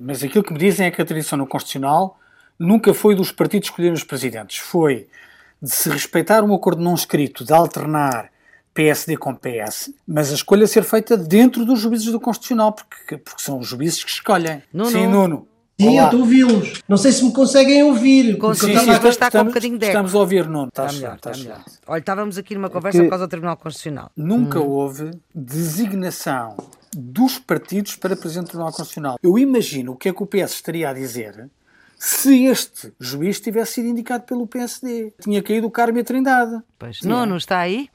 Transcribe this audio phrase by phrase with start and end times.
[0.00, 2.18] Mas aquilo que me dizem é que a tradição no Constitucional
[2.58, 4.58] nunca foi dos partidos escolherem os presidentes.
[4.58, 5.06] Foi
[5.60, 8.30] de se respeitar um acordo não escrito, de alternar
[8.74, 13.42] PSD com PS, mas a escolha ser feita dentro dos juízes do Constitucional, porque, porque
[13.42, 14.62] são os juízes que escolhem.
[14.72, 14.90] Nuno.
[14.90, 15.48] Sim, Nuno.
[15.80, 16.02] Sim, Olá.
[16.02, 16.82] eu estou a ouvi-los.
[16.88, 18.36] Não sei se me conseguem ouvir.
[18.36, 18.38] Consigo.
[18.38, 19.90] porque eu Sim, estava- sim, estamos, está com um bocadinho de eco.
[19.92, 20.68] estamos a ouvir, Nuno.
[20.68, 21.64] Está Estás melhor, está está melhor.
[21.86, 24.10] Olha, estávamos aqui numa conversa que- por causa do Tribunal Constitucional.
[24.16, 26.56] Nunca houve designação
[26.96, 29.18] dos partidos para Presidente do Tribunal Constitucional.
[29.22, 31.48] Eu imagino o que é que o PS estaria a dizer
[31.98, 35.12] se este juiz tivesse sido indicado pelo PSD.
[35.20, 36.62] Tinha caído o Carme e a Trindade.
[36.78, 37.00] Pois.
[37.02, 37.88] Nuno, está aí?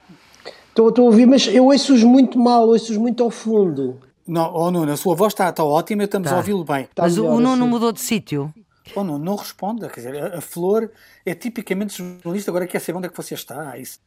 [0.69, 3.99] Estou, estou a ouvir, mas eu ouço-os muito mal, ouço-os muito ao fundo.
[4.27, 6.35] Não, oh Nuno, a sua voz está, está ótima, estamos Tá.
[6.35, 6.83] a ouvi-lo bem.
[6.83, 7.69] Está Mas o- melhor o Nuno assim.
[7.71, 8.53] mudou de sítio.
[8.95, 9.87] Oh Nuno, não responda.
[9.89, 10.89] Quer dizer, a, a Flor
[11.25, 13.77] é tipicamente jornalista, agora quer saber onde é que você está.
[13.77, 13.99] Isso.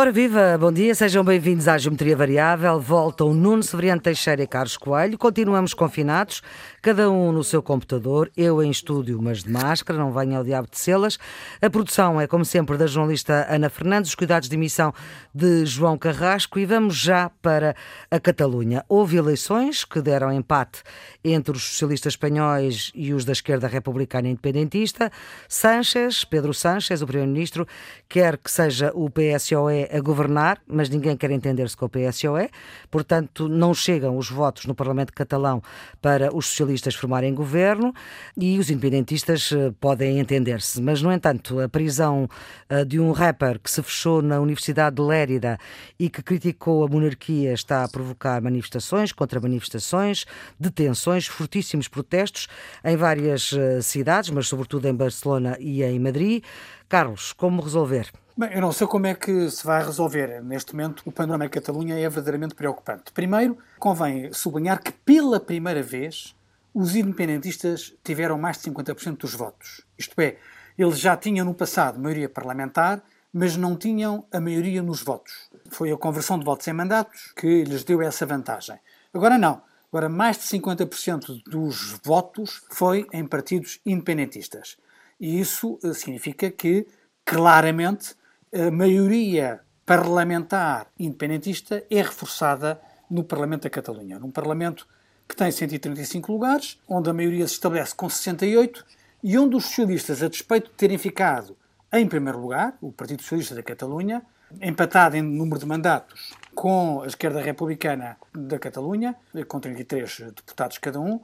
[0.00, 2.80] Ora viva, bom dia, sejam bem-vindos à Geometria Variável.
[2.80, 5.18] Voltam Nuno Severiano Teixeira e Carlos Coelho.
[5.18, 6.40] Continuamos confinados,
[6.80, 10.68] cada um no seu computador, eu em estúdio, mas de máscara, não venha ao diabo
[10.70, 11.18] de selas.
[11.60, 14.90] A produção é, como sempre, da jornalista Ana Fernandes, os cuidados de emissão
[15.34, 17.76] de João Carrasco e vamos já para
[18.10, 18.82] a Catalunha.
[18.88, 20.82] Houve eleições que deram empate
[21.22, 25.12] entre os socialistas espanhóis e os da esquerda republicana independentista.
[25.46, 27.68] Sánchez, Pedro Sánchez, o primeiro-ministro,
[28.08, 32.48] quer que seja o PSOE a governar, mas ninguém quer entender-se com o PSOE,
[32.90, 35.62] portanto não chegam os votos no Parlamento catalão
[36.00, 37.92] para os socialistas formarem governo
[38.36, 40.80] e os independentistas eh, podem entender-se.
[40.80, 42.28] Mas, no entanto, a prisão
[42.68, 45.58] eh, de um rapper que se fechou na Universidade de Lérida
[45.98, 50.24] e que criticou a monarquia está a provocar manifestações, contra-manifestações,
[50.58, 52.48] detenções, fortíssimos protestos
[52.84, 56.44] em várias eh, cidades, mas sobretudo em Barcelona e em Madrid.
[56.90, 58.10] Carlos, como resolver?
[58.36, 60.42] Bem, eu não sei como é que se vai resolver.
[60.42, 63.12] Neste momento, o panorama em Catalunha é verdadeiramente preocupante.
[63.12, 66.34] Primeiro, convém sublinhar que, pela primeira vez,
[66.74, 69.82] os independentistas tiveram mais de 50% dos votos.
[69.96, 70.38] Isto é,
[70.76, 73.00] eles já tinham no passado maioria parlamentar,
[73.32, 75.48] mas não tinham a maioria nos votos.
[75.68, 78.80] Foi a conversão de votos em mandatos que lhes deu essa vantagem.
[79.14, 79.62] Agora não.
[79.92, 84.76] Agora, mais de 50% dos votos foi em partidos independentistas.
[85.20, 86.86] E isso eh, significa que,
[87.24, 88.14] claramente,
[88.52, 94.18] a maioria parlamentar independentista é reforçada no Parlamento da Catalunha.
[94.18, 94.86] Num Parlamento
[95.28, 98.84] que tem 135 lugares, onde a maioria se estabelece com 68
[99.22, 101.56] e onde os socialistas, a despeito de terem ficado
[101.92, 104.22] em primeiro lugar, o Partido Socialista da Catalunha,
[104.60, 109.14] empatado em número de mandatos com a esquerda republicana da Catalunha,
[109.46, 111.20] com 33 deputados cada um,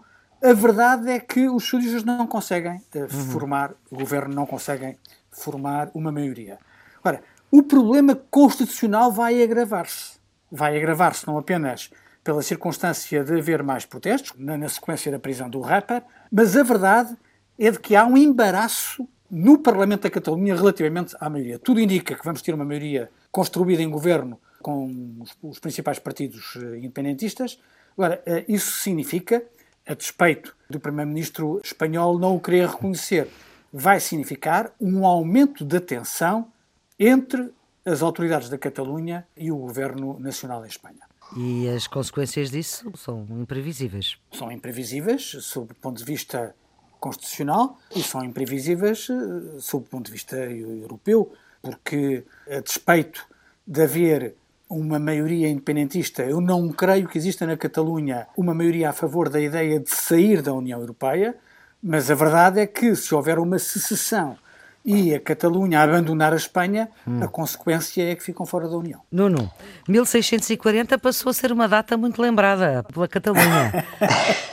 [0.51, 4.97] a verdade é que os socialistas não conseguem eh, formar, o governo não conseguem
[5.31, 6.59] formar uma maioria.
[7.05, 10.17] Ora, o problema constitucional vai agravar-se.
[10.51, 11.91] Vai agravar-se não apenas
[12.23, 16.63] pela circunstância de haver mais protestos, na, na sequência da prisão do rapper, mas a
[16.63, 17.17] verdade
[17.59, 21.59] é de que há um embaraço no Parlamento da Catalunha relativamente à maioria.
[21.59, 26.57] Tudo indica que vamos ter uma maioria construída em governo com os, os principais partidos
[26.57, 27.59] eh, independentistas.
[27.97, 29.43] Agora, eh, isso significa,
[29.87, 33.29] a despeito do Primeiro-Ministro espanhol não o querer reconhecer,
[33.73, 36.51] vai significar um aumento da tensão
[36.99, 37.51] entre
[37.85, 41.07] as autoridades da Catalunha e o Governo Nacional em Espanha.
[41.37, 44.17] E as consequências disso são imprevisíveis.
[44.33, 46.55] São imprevisíveis sob o ponto de vista
[46.99, 51.33] constitucional e são imprevisíveis eh, sob o ponto de vista europeu,
[51.63, 53.27] porque, a despeito
[53.67, 54.35] de haver
[54.69, 59.41] uma maioria independentista, eu não creio que exista na Catalunha uma maioria a favor da
[59.41, 61.35] ideia de sair da União Europeia,
[61.83, 64.37] mas a verdade é que se houver uma secessão
[64.85, 66.89] e a Catalunha abandonar a Espanha,
[67.21, 69.01] a consequência é que ficam fora da União.
[69.11, 69.51] Nuno,
[69.89, 73.85] 1640 passou a ser uma data muito lembrada pela Catalunha.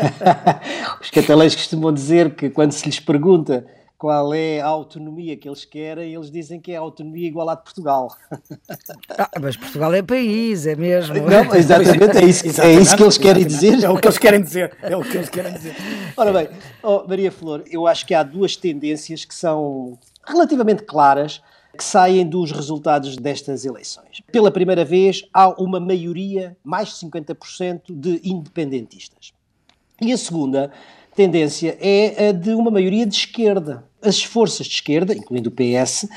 [1.00, 3.64] Os catalães costumam dizer que quando se lhes pergunta
[4.04, 7.56] qual é a autonomia que eles querem, eles dizem que é a autonomia igual à
[7.56, 8.14] de Portugal.
[9.18, 11.16] Ah, mas Portugal é país, é mesmo.
[11.16, 13.84] Não, exatamente, é isso, é isso que eles querem dizer.
[13.84, 14.76] É o que eles querem dizer.
[14.82, 15.76] É o que eles querem dizer.
[16.18, 16.50] Ora bem,
[16.82, 19.98] oh, Maria Flor, eu acho que há duas tendências que são
[20.28, 21.42] relativamente claras
[21.78, 24.22] que saem dos resultados destas eleições.
[24.32, 29.32] Pela primeira vez, há uma maioria, mais de 50%, de independentistas.
[30.02, 30.72] E a segunda
[31.16, 33.84] tendência é a de uma maioria de esquerda.
[34.04, 36.08] As forças de esquerda, incluindo o PS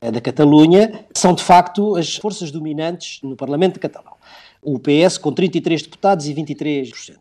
[0.00, 4.14] a da Catalunha, são de facto as forças dominantes no Parlamento catalão.
[4.62, 7.16] O PS com 33 deputados e 23%.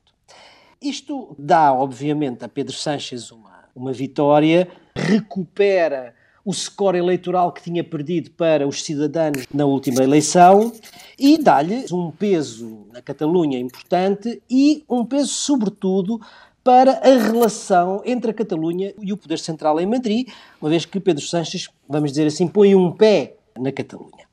[0.82, 6.14] Isto dá, obviamente, a Pedro Sánchez uma, uma vitória, recupera
[6.44, 10.72] o score eleitoral que tinha perdido para os cidadãos na última eleição
[11.18, 16.22] e dá-lhe um peso na Catalunha importante e um peso, sobretudo,
[16.66, 20.28] para a relação entre a Catalunha e o poder central em Madrid,
[20.60, 24.26] uma vez que Pedro Sánchez, vamos dizer assim, põe um pé na Catalunha.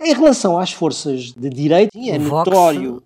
[0.00, 3.02] Em relação às forças de direita, é notório.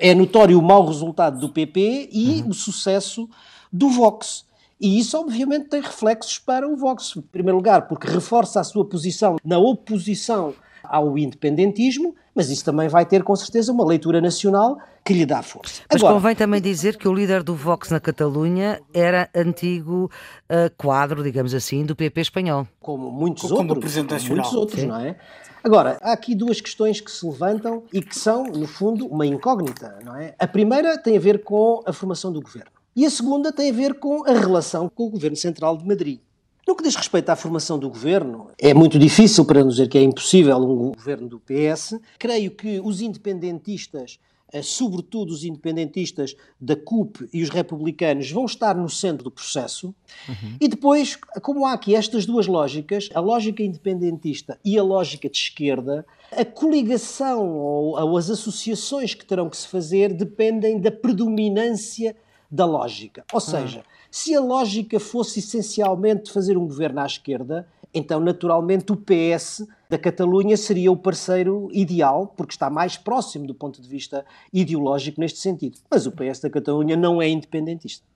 [0.00, 2.48] É notório o mau resultado do PP e uhum.
[2.48, 3.30] o sucesso
[3.72, 4.44] do Vox.
[4.80, 7.14] E isso, obviamente, tem reflexos para o Vox.
[7.16, 10.52] Em primeiro lugar, porque reforça a sua posição na oposição
[10.82, 15.42] ao independentismo, mas isso também vai ter, com certeza, uma leitura nacional que lhe dá
[15.42, 15.82] força.
[15.90, 20.10] Mas Agora, convém também dizer que o líder do Vox na Catalunha era antigo
[20.50, 22.66] uh, quadro, digamos assim, do PP espanhol.
[22.80, 23.94] Como muitos como outros.
[23.94, 24.86] Como muitos outros, Sim.
[24.86, 25.16] não é?
[25.62, 29.98] Agora, há aqui duas questões que se levantam e que são, no fundo, uma incógnita,
[30.04, 30.34] não é?
[30.38, 32.70] A primeira tem a ver com a formação do governo.
[32.94, 36.20] E a segunda tem a ver com a relação com o Governo Central de Madrid.
[36.66, 39.98] No que diz respeito à formação do governo, é muito difícil, para não dizer que
[39.98, 42.00] é impossível, um governo do PS.
[42.18, 44.18] Creio que os independentistas,
[44.50, 49.94] eh, sobretudo os independentistas da CUP e os republicanos, vão estar no centro do processo.
[50.26, 50.56] Uhum.
[50.58, 55.36] E depois, como há aqui estas duas lógicas, a lógica independentista e a lógica de
[55.36, 62.16] esquerda, a coligação ou, ou as associações que terão que se fazer dependem da predominância
[62.50, 63.22] da lógica.
[63.34, 63.84] Ou seja,
[64.14, 69.98] se a lógica fosse essencialmente fazer um governo à esquerda, então naturalmente o PS da
[69.98, 75.40] Catalunha seria o parceiro ideal, porque está mais próximo do ponto de vista ideológico neste
[75.40, 75.78] sentido.
[75.90, 78.06] Mas o PS da Catalunha não é independentista.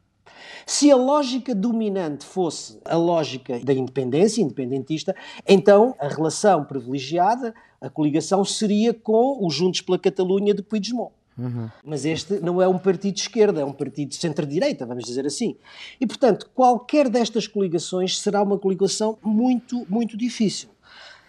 [0.64, 5.16] Se a lógica dominante fosse a lógica da independência, independentista,
[5.48, 11.17] então a relação privilegiada, a coligação, seria com os Juntos pela Catalunha de Puigdemont.
[11.38, 11.68] Uhum.
[11.84, 15.24] Mas este não é um partido de esquerda, é um partido de centro-direita, vamos dizer
[15.24, 15.56] assim.
[16.00, 20.68] E, portanto, qualquer destas coligações será uma coligação muito, muito difícil.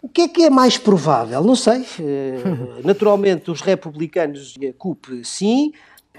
[0.02, 1.44] O que é que é mais provável?
[1.44, 1.86] Não sei.
[2.00, 2.42] Eh,
[2.84, 5.74] naturalmente, os republicanos e a CUP, sim.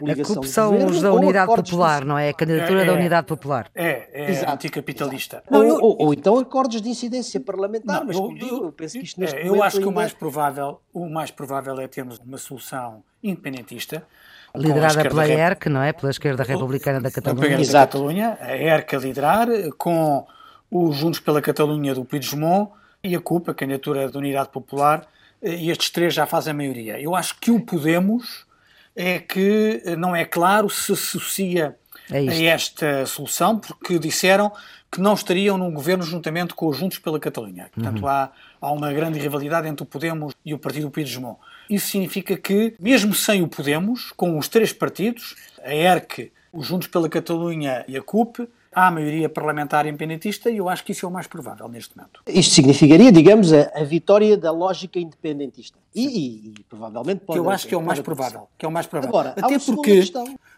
[0.08, 2.31] A CUP são os da Unidade Popular, não é?
[2.31, 3.70] A candidatura é, é, da Unidade Popular.
[3.75, 4.52] É, é Exato.
[4.52, 5.43] anticapitalista.
[5.50, 8.99] Não, eu, ou, ou, então acordos de incidência parlamentar, não, mas eu, eu, eu, penso
[8.99, 12.19] que isto neste é, Eu acho que o mais, provável, o mais provável é termos
[12.19, 14.06] uma solução independentista.
[14.55, 15.93] Liderada pela ERC, não é?
[15.93, 17.58] Pela esquerda republicana da Catalunha.
[17.58, 19.49] Da Catalunha, a ERC a liderar,
[19.79, 20.26] com
[20.70, 22.70] os Juntos pela Catalunha do Puigdemont
[23.02, 25.06] e a CUP, a candidatura da Unidade Popular,
[25.43, 27.00] e estes três já fazem a maioria.
[27.00, 28.47] Eu acho que o Podemos
[29.00, 31.76] é que não é claro se associa
[32.11, 34.52] é a esta solução, porque disseram
[34.91, 37.70] que não estariam num governo juntamente com os Juntos pela Catalunha.
[37.73, 38.08] Portanto, uhum.
[38.08, 41.38] há, há uma grande rivalidade entre o Podemos e o Partido Puigdemont.
[41.69, 46.88] Isso significa que, mesmo sem o Podemos, com os três partidos, a ERC, os Juntos
[46.88, 51.08] pela Catalunha e a CUP, a maioria parlamentar independentista e eu acho que isso é
[51.08, 52.22] o mais provável neste momento.
[52.26, 55.78] Isto significaria, digamos, a, a vitória da lógica independentista.
[55.94, 57.40] E, e, e, provavelmente pode.
[57.40, 58.49] Que eu acho que é o mais provável.
[58.56, 59.19] Que é o mais provável.
[59.19, 60.02] Agora, Até porque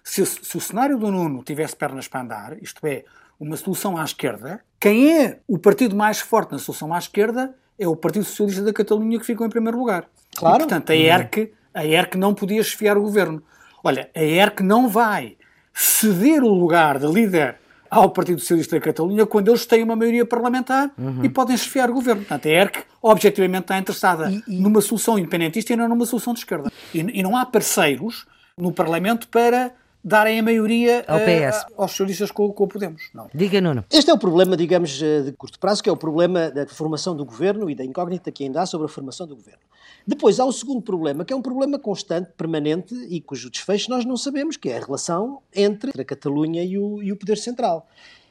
[0.05, 3.05] se, se, o cenário do Nuno tivesse pernas para andar, isto é,
[3.41, 7.89] uma solução à esquerda, quem é o partido mais forte na solução à esquerda é
[7.89, 10.07] o Partido Socialista da Catalunha que ficou em primeiro lugar.
[10.37, 10.57] Claro.
[10.57, 13.43] E, portanto, a ERC, a ERC não podia esfiar o governo.
[13.83, 15.37] Olha, a ERC não vai
[15.75, 17.62] ceder o lugar de líder
[17.93, 21.23] ao Partido Socialista da Catalunha quando eles têm uma maioria parlamentar uhum.
[21.23, 22.23] e podem esfiar o governo.
[22.23, 24.59] Portanto, a ERC objetivamente está interessada e, e...
[24.59, 26.73] numa solução independentista e não numa solução de esquerda.
[26.95, 28.25] E, e não há parceiros
[28.57, 31.63] no Parlamento para darem a maioria ao PS.
[31.63, 33.03] Uh, aos socialistas com, com o Podemos.
[33.15, 33.29] Não.
[33.33, 33.85] Diga, Nuno.
[33.91, 37.15] Este é o problema, digamos, eh, de curto prazo, que é o problema da formação
[37.15, 39.61] do governo e da incógnita que ainda há sobre a formação do governo.
[40.07, 44.05] Depois há o segundo problema, que é um problema constante, permanente e cujo desfecho nós
[44.05, 47.87] não sabemos, que é a relação entre a Catalunha e o, e o Poder Central.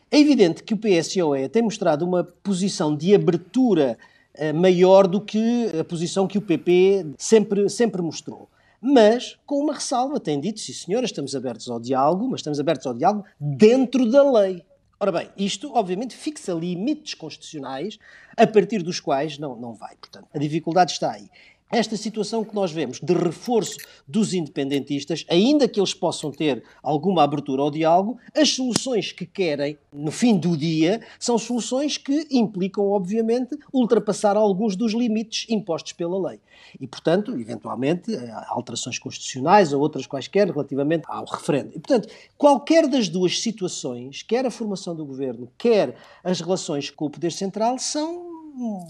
[0.10, 3.98] É evidente que o PSOE tem mostrado uma posição de abertura
[4.36, 8.50] uh, maior do que a posição que o PP sempre, sempre mostrou.
[8.82, 12.88] Mas com uma ressalva, tem dito, sim senhora, estamos abertos ao diálogo, mas estamos abertos
[12.88, 14.66] ao diálogo dentro da lei.
[15.00, 17.98] Ora bem, isto obviamente fixa limites constitucionais
[18.36, 19.96] a partir dos quais não, não vai.
[19.96, 21.30] Portanto, a dificuldade está aí
[21.72, 27.24] esta situação que nós vemos de reforço dos independentistas, ainda que eles possam ter alguma
[27.24, 32.90] abertura ao diálogo, as soluções que querem no fim do dia são soluções que implicam,
[32.90, 36.40] obviamente, ultrapassar alguns dos limites impostos pela lei.
[36.80, 41.70] E, portanto, eventualmente, eh, alterações constitucionais ou outras quaisquer relativamente ao referendo.
[41.70, 47.06] E, portanto, qualquer das duas situações, quer a formação do governo, quer as relações com
[47.06, 48.31] o Poder Central, são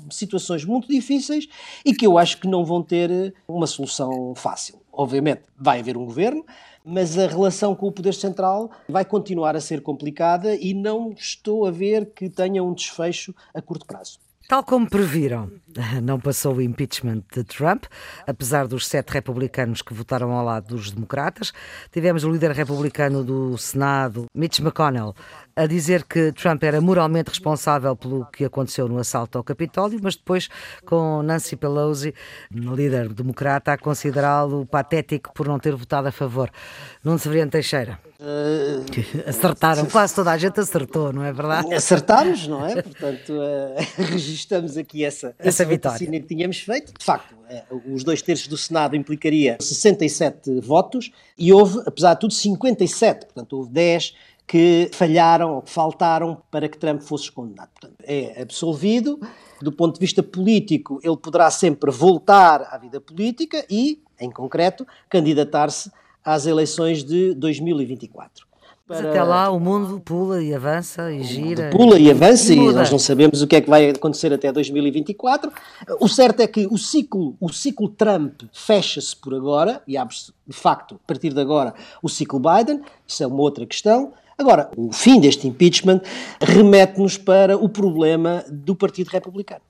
[0.10, 1.48] situações muito difíceis
[1.86, 4.82] e que eu acho que não vão ter uma solução fácil.
[4.92, 6.46] Obviamente, vai haver um governo,
[6.84, 11.66] mas a relação com o poder central vai continuar a ser complicada e não estou
[11.66, 14.20] a ver que tenha um desfecho a curto prazo.
[14.52, 15.50] Tal como previram,
[16.04, 17.86] não passou o impeachment de Trump,
[18.28, 21.54] apesar dos sete republicanos que votaram ao lado dos democratas.
[21.90, 25.16] Tivemos o líder republicano do Senado, Mitch McConnell,
[25.62, 30.16] a dizer que Trump era moralmente responsável pelo que aconteceu no assalto ao Capitólio, mas
[30.16, 30.50] depois
[30.86, 32.14] com Nancy Pelosi,
[32.52, 36.50] líder democrata, a considerá-lo patético por não ter votado a favor.
[37.04, 38.00] Nuno Severiano Teixeira.
[38.20, 38.84] Uh,
[39.28, 41.74] Acertaram, quase toda a gente acertou, não é verdade?
[41.74, 42.82] Acertámos, não é?
[42.82, 43.76] Portanto, uh,
[44.12, 46.94] registamos aqui essa, essa, essa vitória que tínhamos feito.
[46.98, 52.22] De facto, uh, os dois terços do Senado implicaria 67 votos e houve, apesar de
[52.22, 53.26] tudo, 57.
[53.26, 54.14] Portanto, houve 10
[54.52, 57.70] que falharam ou que faltaram para que Trump fosse condenado.
[57.70, 59.18] Portanto, é absolvido.
[59.62, 64.86] Do ponto de vista político, ele poderá sempre voltar à vida política e, em concreto,
[65.10, 65.90] candidatar-se
[66.22, 68.46] às eleições de 2024.
[68.86, 71.70] Mas até lá o mundo pula e avança e gira.
[71.70, 74.52] Pula e avança e, e nós não sabemos o que é que vai acontecer até
[74.52, 75.50] 2024.
[75.98, 80.58] O certo é que o ciclo, o ciclo Trump fecha-se por agora e abre-se, de
[80.58, 82.82] facto, a partir de agora, o ciclo Biden.
[83.08, 84.12] Isso é uma outra questão.
[84.42, 86.02] Agora, o fim deste impeachment
[86.42, 89.62] remete-nos para o problema do Partido Republicano.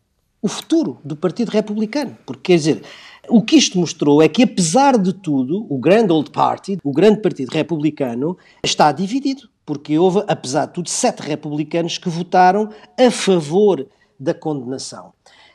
[0.42, 2.18] O futuro do Partido Republicano.
[2.26, 2.84] Porque, quer dizer,
[3.28, 7.20] o que isto mostrou é que, apesar de tudo, o Grand Old Party, o grande
[7.20, 9.50] partido republicano, está dividido.
[9.66, 13.86] Porque houve, apesar de tudo, sete republicanos que votaram a favor
[14.18, 15.12] da condenação.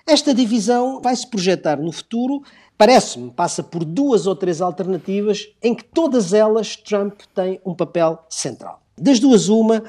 [0.07, 2.43] Esta divisão vai se projetar no futuro,
[2.77, 8.19] parece-me, passa por duas ou três alternativas em que todas elas Trump tem um papel
[8.29, 8.83] central.
[8.99, 9.83] Das duas, uma,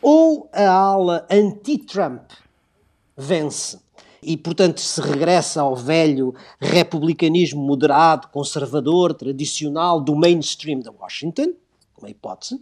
[0.00, 2.30] ou a ala anti-Trump
[3.16, 3.78] vence.
[4.22, 11.52] E, portanto, se regressa ao velho republicanismo moderado, conservador, tradicional do mainstream de Washington,
[11.98, 12.58] uma hipótese,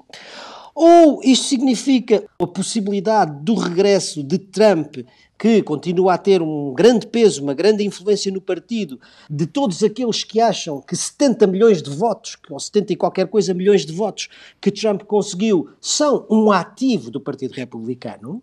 [0.74, 4.96] ou isto significa a possibilidade do regresso de Trump,
[5.38, 10.22] que continua a ter um grande peso, uma grande influência no partido, de todos aqueles
[10.22, 14.28] que acham que 70 milhões de votos, ou 70 e qualquer coisa milhões de votos,
[14.60, 18.40] que Trump conseguiu, são um ativo do Partido Republicano,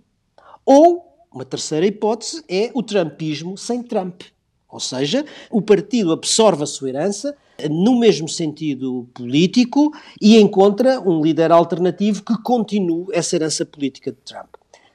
[0.66, 4.24] ou uma terceira hipótese é o Trumpismo sem Trump.
[4.68, 7.36] Ou seja, o partido absorve a sua herança
[7.68, 14.18] no mesmo sentido político e encontra um líder alternativo que continue essa herança política de
[14.24, 14.48] Trump.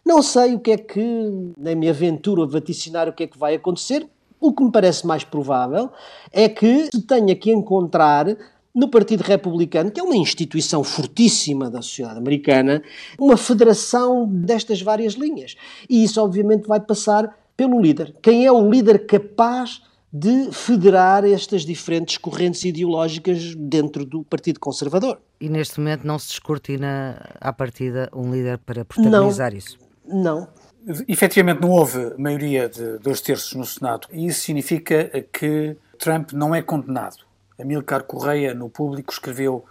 [0.04, 3.38] Não sei o que é que, nem me aventuro a vaticinar o que é que
[3.38, 4.06] vai acontecer.
[4.38, 5.90] O que me parece mais provável
[6.30, 8.36] é que se tenha que encontrar
[8.74, 12.82] no Partido Republicano, que é uma instituição fortíssima da sociedade americana,
[13.18, 15.54] uma federação destas várias linhas.
[15.88, 18.14] E isso, obviamente, vai passar pelo líder.
[18.20, 19.80] Quem é o líder capaz
[20.16, 25.20] de federar estas diferentes correntes ideológicas dentro do Partido Conservador?
[25.40, 29.78] E neste momento não se descortina à partida um líder para protagonizar não, isso?
[30.06, 30.48] Não.
[31.08, 34.06] Efetivamente não houve maioria de dois terços no Senado.
[34.12, 37.16] E isso significa que Trump não é condenado.
[37.60, 39.64] Amilcar Correia, no público, escreveu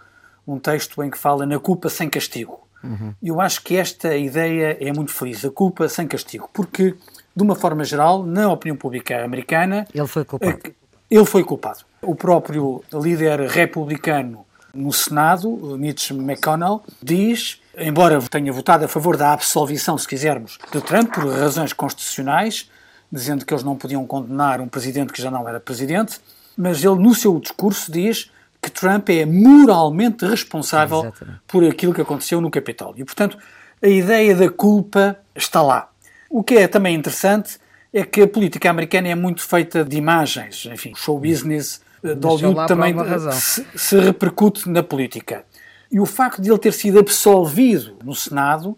[0.46, 2.68] um texto em que fala na culpa sem castigo.
[2.82, 3.14] Uhum.
[3.22, 6.94] Eu acho que esta ideia é muito feliz, a culpa sem castigo, porque,
[7.34, 9.86] de uma forma geral, na opinião pública americana.
[9.94, 10.60] Ele foi culpado.
[10.64, 10.72] Eh,
[11.10, 11.80] ele foi culpado.
[12.02, 15.48] O próprio líder republicano no Senado,
[15.78, 21.26] Mitch McConnell, diz, embora tenha votado a favor da absolvição, se quisermos, de Trump, por
[21.28, 22.68] razões constitucionais,
[23.10, 26.20] dizendo que eles não podiam condenar um presidente que já não era presidente,
[26.56, 31.12] mas ele no seu discurso diz que Trump é moralmente responsável
[31.46, 33.02] por aquilo que aconteceu no Capitólio.
[33.02, 33.38] E, portanto,
[33.82, 35.90] a ideia da culpa está lá.
[36.34, 37.60] O que é também interessante
[37.92, 40.66] é que a política americana é muito feita de imagens.
[40.66, 42.92] Enfim, o show business eh, de Hollywood também
[43.30, 45.44] se, se, repercute na política.
[45.92, 48.76] E o facto de ele ter sido absolvido no Senado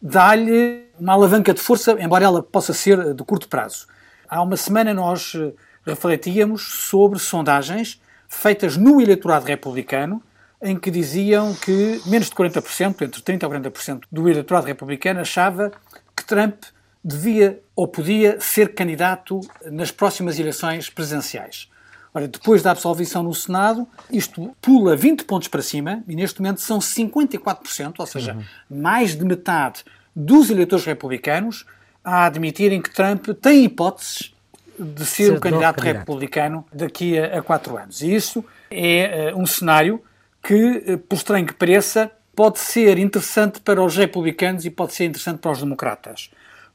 [0.00, 3.86] dá-lhe uma alavanca de força, embora ela possa ser de curto prazo.
[4.26, 5.52] Há uma semana nós eh,
[5.84, 10.22] refletíamos sobre sondagens feitas no eleitorado republicano,
[10.62, 15.70] em que diziam que menos de 40%, entre 30% e 40% do eleitorado republicano achava
[16.16, 16.64] que Trump
[17.04, 21.68] devia ou podia ser candidato nas próximas eleições presidenciais.
[22.14, 26.60] Ora, depois da absolvição no Senado, isto pula 20 pontos para cima e neste momento
[26.60, 28.44] são 54%, ou seja, uhum.
[28.70, 29.84] mais de metade
[30.14, 31.66] dos eleitores republicanos
[32.04, 34.32] a admitirem que Trump tem hipóteses
[34.78, 38.00] de ser, ser o candidato, candidato, republicano daqui a, a, quatro anos.
[38.00, 40.00] E isso é uh, um cenário
[40.42, 45.04] que, uh, por estranho que pareça, pode ser interessante para os republicanos e pode ser
[45.04, 46.30] interessante para os democratas.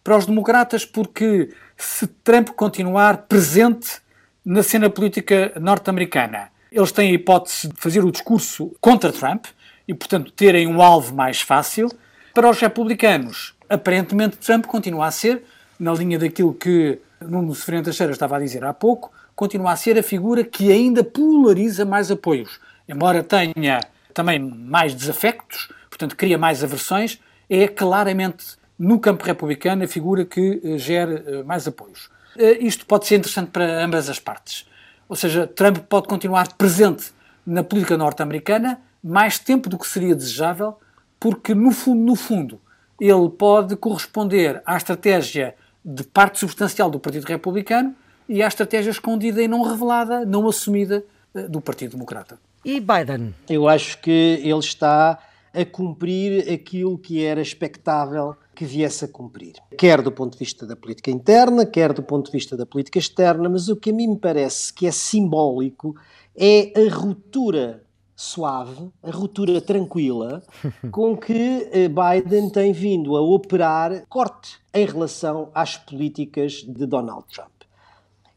[0.10, 4.02] Para os democratas, porque se Trump continuar presente
[4.44, 9.46] na cena política norte-americana, eles têm a hipótese de fazer o discurso contra Trump
[9.88, 11.92] e, portanto, terem um alvo mais fácil.
[12.34, 15.44] Para os republicanos, aparentemente Trump continua a ser,
[15.80, 19.96] na linha daquilo que Nuno Severino Teixeira estava a dizer há pouco, continua a ser
[19.96, 22.60] a figura que ainda polariza mais apoios.
[22.88, 23.80] Embora tenha
[24.12, 30.62] também mais desafectos, portanto, cria mais aversões, é claramente no campo republicano a figura que
[30.64, 32.10] uh, gera uh, mais apoios.
[32.38, 34.66] Uh, isto pode ser interessante para ambas as partes.
[35.10, 37.12] Ou seja, Trump pode continuar presente
[37.46, 40.78] na política norte-americana mais tempo do que seria desejável,
[41.20, 42.62] porque no fundo, no fundo,
[43.00, 47.96] ele pode corresponder à estratégia de parte substancial do Partido Republicano
[48.28, 51.04] e à estratégia escondida e não revelada, não assumida
[51.50, 52.38] do Partido Democrata.
[52.64, 53.34] E Biden?
[53.50, 54.12] Eu acho que
[54.44, 55.18] ele está
[55.54, 59.54] a cumprir aquilo que era expectável que viesse a cumprir.
[59.78, 63.00] Quer do ponto de vista da política interna, quer do ponto de vista da política
[63.00, 65.96] externa, mas o que a mim me parece que é simbólico
[66.36, 67.82] é a ruptura
[68.18, 70.44] suave, a ruptura tranquila
[70.92, 77.24] com que eh, Biden tem vindo a operar corte em relação às políticas de Donald
[77.34, 77.62] Trump.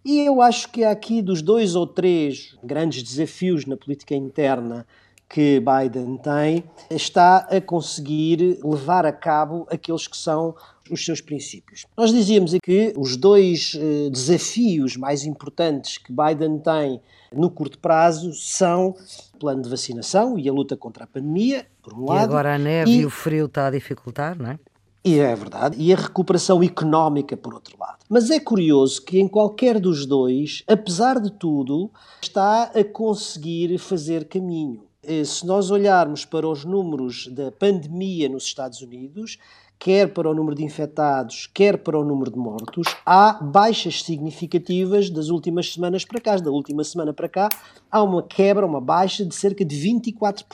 [0.05, 4.87] E eu acho que há aqui dos dois ou três grandes desafios na política interna
[5.33, 10.55] que Biden tem, está a conseguir levar a cabo aqueles que são
[10.91, 11.87] os seus princípios.
[11.97, 17.01] Nós dizíamos que os dois eh, desafios mais importantes que Biden tem
[17.33, 18.95] no curto prazo são
[19.35, 22.21] o plano de vacinação e a luta contra a pandemia, por um e lado.
[22.21, 24.59] E agora a neve e, e o frio está a dificultar, não é?
[25.03, 25.77] E é verdade.
[25.81, 27.99] E a recuperação económica, por outro lado.
[28.07, 34.29] Mas é curioso que em qualquer dos dois, apesar de tudo, está a conseguir fazer
[34.29, 34.92] caminho.
[35.05, 39.37] Eh, se nós olharmos para os números da pandemia nos Estados Unidos,
[39.77, 45.11] quer para o número de infectados, quer para o número de mortos, há baixas significativas
[45.11, 46.37] das últimas semanas para cá.
[46.37, 47.49] Da última semana para cá,
[47.91, 50.45] há uma quebra, uma baixa de cerca de 24%.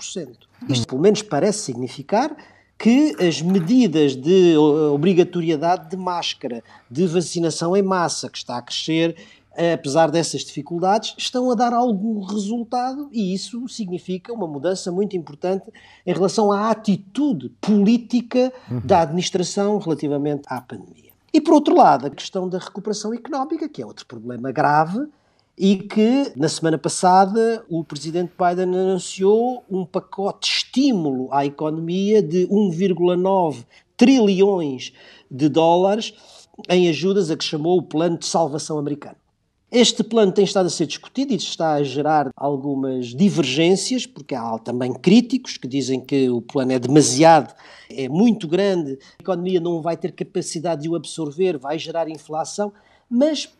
[0.66, 2.34] Isto, pelo menos, parece significar
[2.78, 9.14] que as medidas de obrigatoriedade de máscara, de vacinação em massa, que está a crescer
[9.74, 15.70] apesar dessas dificuldades, estão a dar algum resultado e isso significa uma mudança muito importante
[16.06, 18.80] em relação à atitude política uhum.
[18.84, 21.10] da administração relativamente à pandemia.
[21.32, 25.06] E por outro lado, a questão da recuperação económica, que é outro problema grave,
[25.58, 32.22] e que na semana passada o presidente Biden anunciou um pacote de estímulo à economia
[32.22, 33.64] de 1,9
[33.96, 34.92] trilhões
[35.28, 36.14] de dólares
[36.68, 39.16] em ajudas a que chamou o Plano de Salvação Americano.
[39.70, 44.58] Este plano tem estado a ser discutido e está a gerar algumas divergências, porque há
[44.58, 47.54] também críticos que dizem que o plano é demasiado,
[47.90, 52.72] é muito grande, a economia não vai ter capacidade de o absorver, vai gerar inflação,
[53.10, 53.50] mas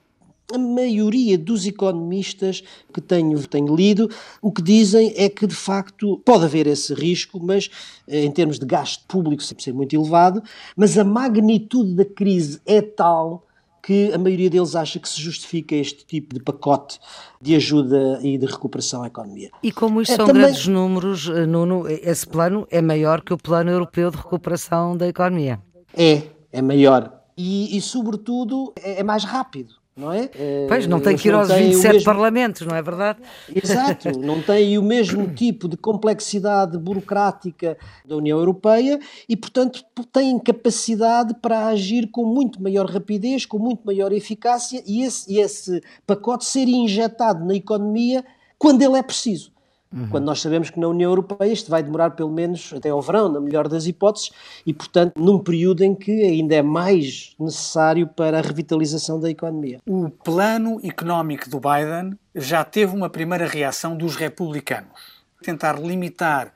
[0.51, 4.09] a maioria dos economistas que tenho, tenho lido,
[4.41, 7.69] o que dizem é que de facto pode haver esse risco, mas
[8.07, 10.43] eh, em termos de gasto público sempre ser muito elevado,
[10.75, 13.47] mas a magnitude da crise é tal
[13.83, 16.99] que a maioria deles acha que se justifica este tipo de pacote
[17.41, 19.51] de ajuda e de recuperação à economia.
[19.63, 20.43] E como isto é, são também...
[20.43, 25.07] grandes números, eh, Nuno, esse plano é maior que o Plano Europeu de Recuperação da
[25.07, 25.61] Economia?
[25.97, 27.13] É, é maior.
[27.37, 30.31] E, e sobretudo, é, é mais rápido não é?
[30.69, 32.05] Pois, não tem que ir aos 27 mesmo...
[32.05, 33.19] parlamentos, não é verdade?
[33.53, 40.39] Exato, não tem o mesmo tipo de complexidade burocrática da União Europeia e, portanto, tem
[40.39, 46.45] capacidade para agir com muito maior rapidez, com muito maior eficácia e esse, esse pacote
[46.45, 48.25] ser injetado na economia
[48.57, 49.58] quando ele é preciso.
[49.91, 50.09] Uhum.
[50.11, 53.29] Quando nós sabemos que na União Europeia isto vai demorar pelo menos até ao verão,
[53.29, 54.31] na melhor das hipóteses,
[54.67, 59.81] e portanto num período em que ainda é mais necessário para a revitalização da economia.
[59.87, 65.19] O plano económico do Biden já teve uma primeira reação dos republicanos.
[65.43, 66.53] Tentar limitar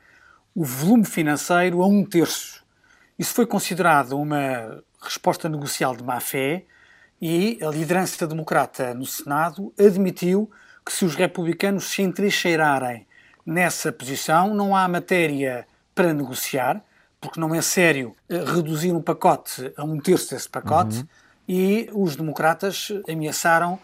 [0.53, 2.63] o volume financeiro a um terço.
[3.17, 6.65] Isso foi considerado uma resposta negocial de má fé
[7.19, 10.51] e a liderança democrata no Senado admitiu
[10.85, 13.07] que se os republicanos se entrincheirarem
[13.45, 16.81] nessa posição, não há matéria para negociar,
[17.19, 21.07] porque não é sério eh, reduzir um pacote a um terço desse pacote, uhum.
[21.47, 23.79] e os democratas ameaçaram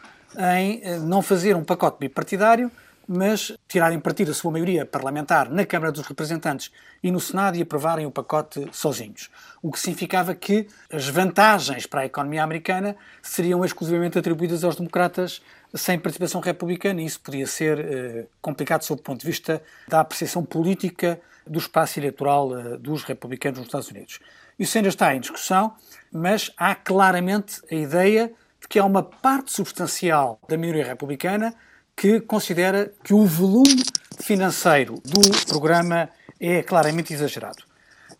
[0.57, 2.71] em eh, não fazer um pacote bipartidário,
[3.11, 7.61] mas tirarem partido da sua maioria parlamentar na Câmara dos Representantes e no Senado e
[7.63, 9.31] aprovarem o pacote sozinhos.
[9.63, 15.41] O que significava que as vantagens para a economia americana seriam exclusivamente atribuídas aos democratas
[15.73, 20.01] sem participação republicana, e isso podia ser eh, complicado sob o ponto de vista da
[20.01, 24.19] apreciação política do espaço eleitoral eh, dos republicanos nos Estados Unidos.
[24.59, 25.73] Isso ainda está em discussão,
[26.11, 31.55] mas há claramente a ideia de que há uma parte substancial da maioria republicana
[31.99, 33.83] que considera que o volume
[34.21, 36.09] financeiro do programa
[36.39, 37.61] é claramente exagerado.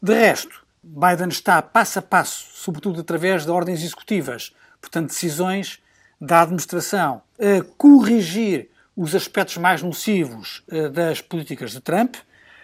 [0.03, 5.79] De resto, Biden está passo a passo, sobretudo através de ordens executivas, portanto, decisões
[6.19, 12.15] da administração, a corrigir os aspectos mais nocivos uh, das políticas de Trump,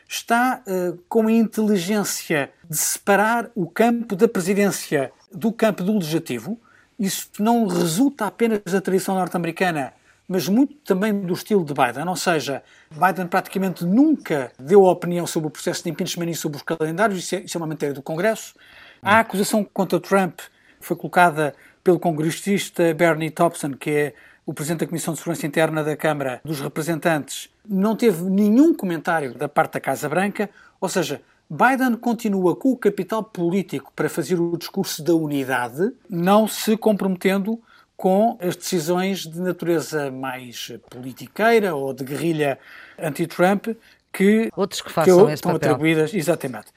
[0.10, 6.60] está uh, com a inteligência de separar o campo da presidência do campo do legislativo.
[6.99, 9.93] Isso não resulta apenas da tradição norte-americana,
[10.28, 12.08] mas muito também do estilo de Biden.
[12.08, 16.64] Ou seja, Biden praticamente nunca deu opinião sobre o processo de impeachment e sobre os
[16.64, 18.56] calendários, isso é, isso é uma matéria do Congresso.
[19.02, 20.40] A acusação contra Trump
[20.80, 24.14] foi colocada pelo congressista Bernie Thompson, que é
[24.46, 29.34] o Presidente da Comissão de Segurança Interna da Câmara dos Representantes, não teve nenhum comentário
[29.34, 34.40] da parte da Casa Branca, ou seja, Biden continua com o capital político para fazer
[34.40, 37.60] o discurso da unidade, não se comprometendo
[37.96, 42.60] com as decisões de natureza mais politiqueira ou de guerrilha
[43.00, 43.68] anti-Trump
[44.12, 45.72] que, Outros que, façam que estão papel.
[45.72, 46.14] atribuídas.
[46.14, 46.68] Exatamente.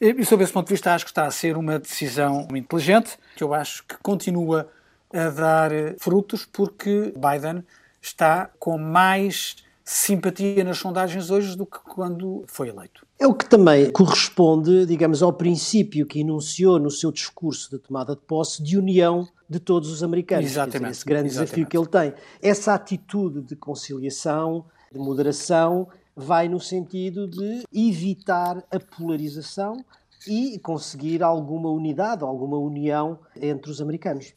[0.00, 3.44] E, sob esse ponto de vista, acho que está a ser uma decisão inteligente, que
[3.44, 4.68] eu acho que continua
[5.12, 7.62] a dar frutos, porque Biden
[8.00, 13.06] está com mais simpatia nas sondagens hoje do que quando foi eleito.
[13.18, 18.14] É o que também corresponde, digamos, ao princípio que enunciou no seu discurso de tomada
[18.14, 20.46] de posse de união de todos os americanos.
[20.46, 20.78] Exatamente.
[20.78, 21.50] Dizer, esse grande Exatamente.
[21.50, 22.14] desafio que ele tem.
[22.40, 29.84] Essa atitude de conciliação, de moderação, vai no sentido de evitar a polarização
[30.26, 34.34] e conseguir alguma unidade, alguma união entre os americanos.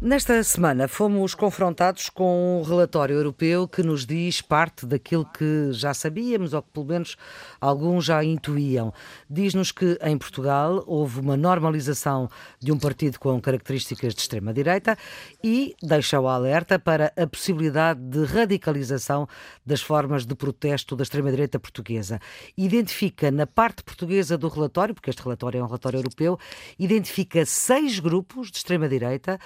[0.00, 5.92] Nesta semana fomos confrontados com um relatório europeu que nos diz parte daquilo que já
[5.92, 7.16] sabíamos, ou que pelo menos
[7.60, 8.94] alguns já intuíam.
[9.28, 12.30] Diz-nos que em Portugal houve uma normalização
[12.60, 14.96] de um partido com características de extrema-direita
[15.42, 19.26] e deixa o alerta para a possibilidade de radicalização
[19.66, 22.20] das formas de protesto da extrema-direita portuguesa.
[22.56, 26.38] Identifica na parte portuguesa do relatório, porque este relatório é um relatório europeu,
[26.78, 29.40] identifica seis grupos de extrema-direita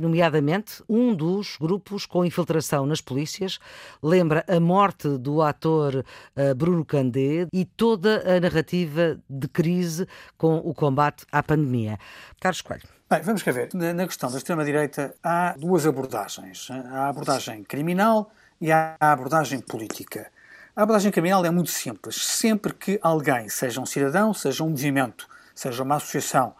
[0.00, 3.58] nomeadamente um dos grupos com infiltração nas polícias,
[4.02, 10.06] lembra a morte do ator uh, Bruno Candé e toda a narrativa de crise
[10.36, 11.98] com o combate à pandemia.
[12.40, 12.88] Carlos Coelho.
[13.08, 13.68] Bem, vamos cá ver.
[13.72, 16.68] Na questão da extrema-direita há duas abordagens.
[16.70, 20.30] Há a abordagem criminal e há a abordagem política.
[20.74, 22.16] A abordagem criminal é muito simples.
[22.16, 26.54] Sempre que alguém, seja um cidadão, seja um movimento, seja uma associação,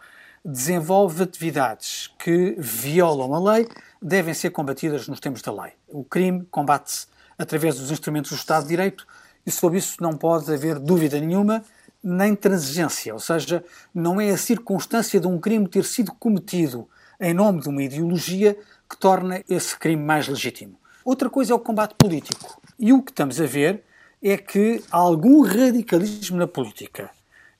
[0.47, 3.67] desenvolve atividades que violam a lei,
[4.01, 5.73] devem ser combatidas nos termos da lei.
[5.89, 7.07] O crime combate-se
[7.37, 9.05] através dos instrumentos do Estado de Direito
[9.45, 11.63] e sobre isso não pode haver dúvida nenhuma,
[12.01, 13.61] nem transigência, ou seja,
[13.93, 16.87] não é a circunstância de um crime ter sido cometido
[17.19, 18.57] em nome de uma ideologia
[18.89, 20.79] que torna esse crime mais legítimo.
[21.03, 22.61] Outra coisa é o combate político.
[22.79, 23.83] E o que estamos a ver
[24.23, 27.09] é que há algum radicalismo na política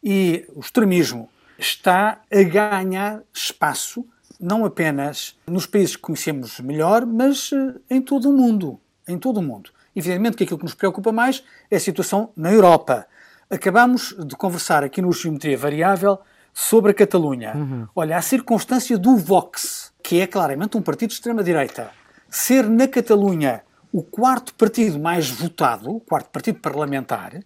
[0.01, 4.05] e o extremismo está a ganhar espaço,
[4.39, 7.51] não apenas nos países que conhecemos melhor, mas
[7.89, 8.79] em todo o mundo.
[9.07, 9.71] Em todo o mundo.
[9.95, 13.07] Evidentemente que aquilo que nos preocupa mais é a situação na Europa.
[13.49, 16.19] Acabamos de conversar aqui no Geometria Variável
[16.53, 17.55] sobre a Catalunha.
[17.55, 17.87] Uhum.
[17.95, 21.89] Olha, a circunstância do Vox, que é claramente um partido de extrema-direita,
[22.29, 27.39] ser na Catalunha o quarto partido mais votado, o quarto partido parlamentar,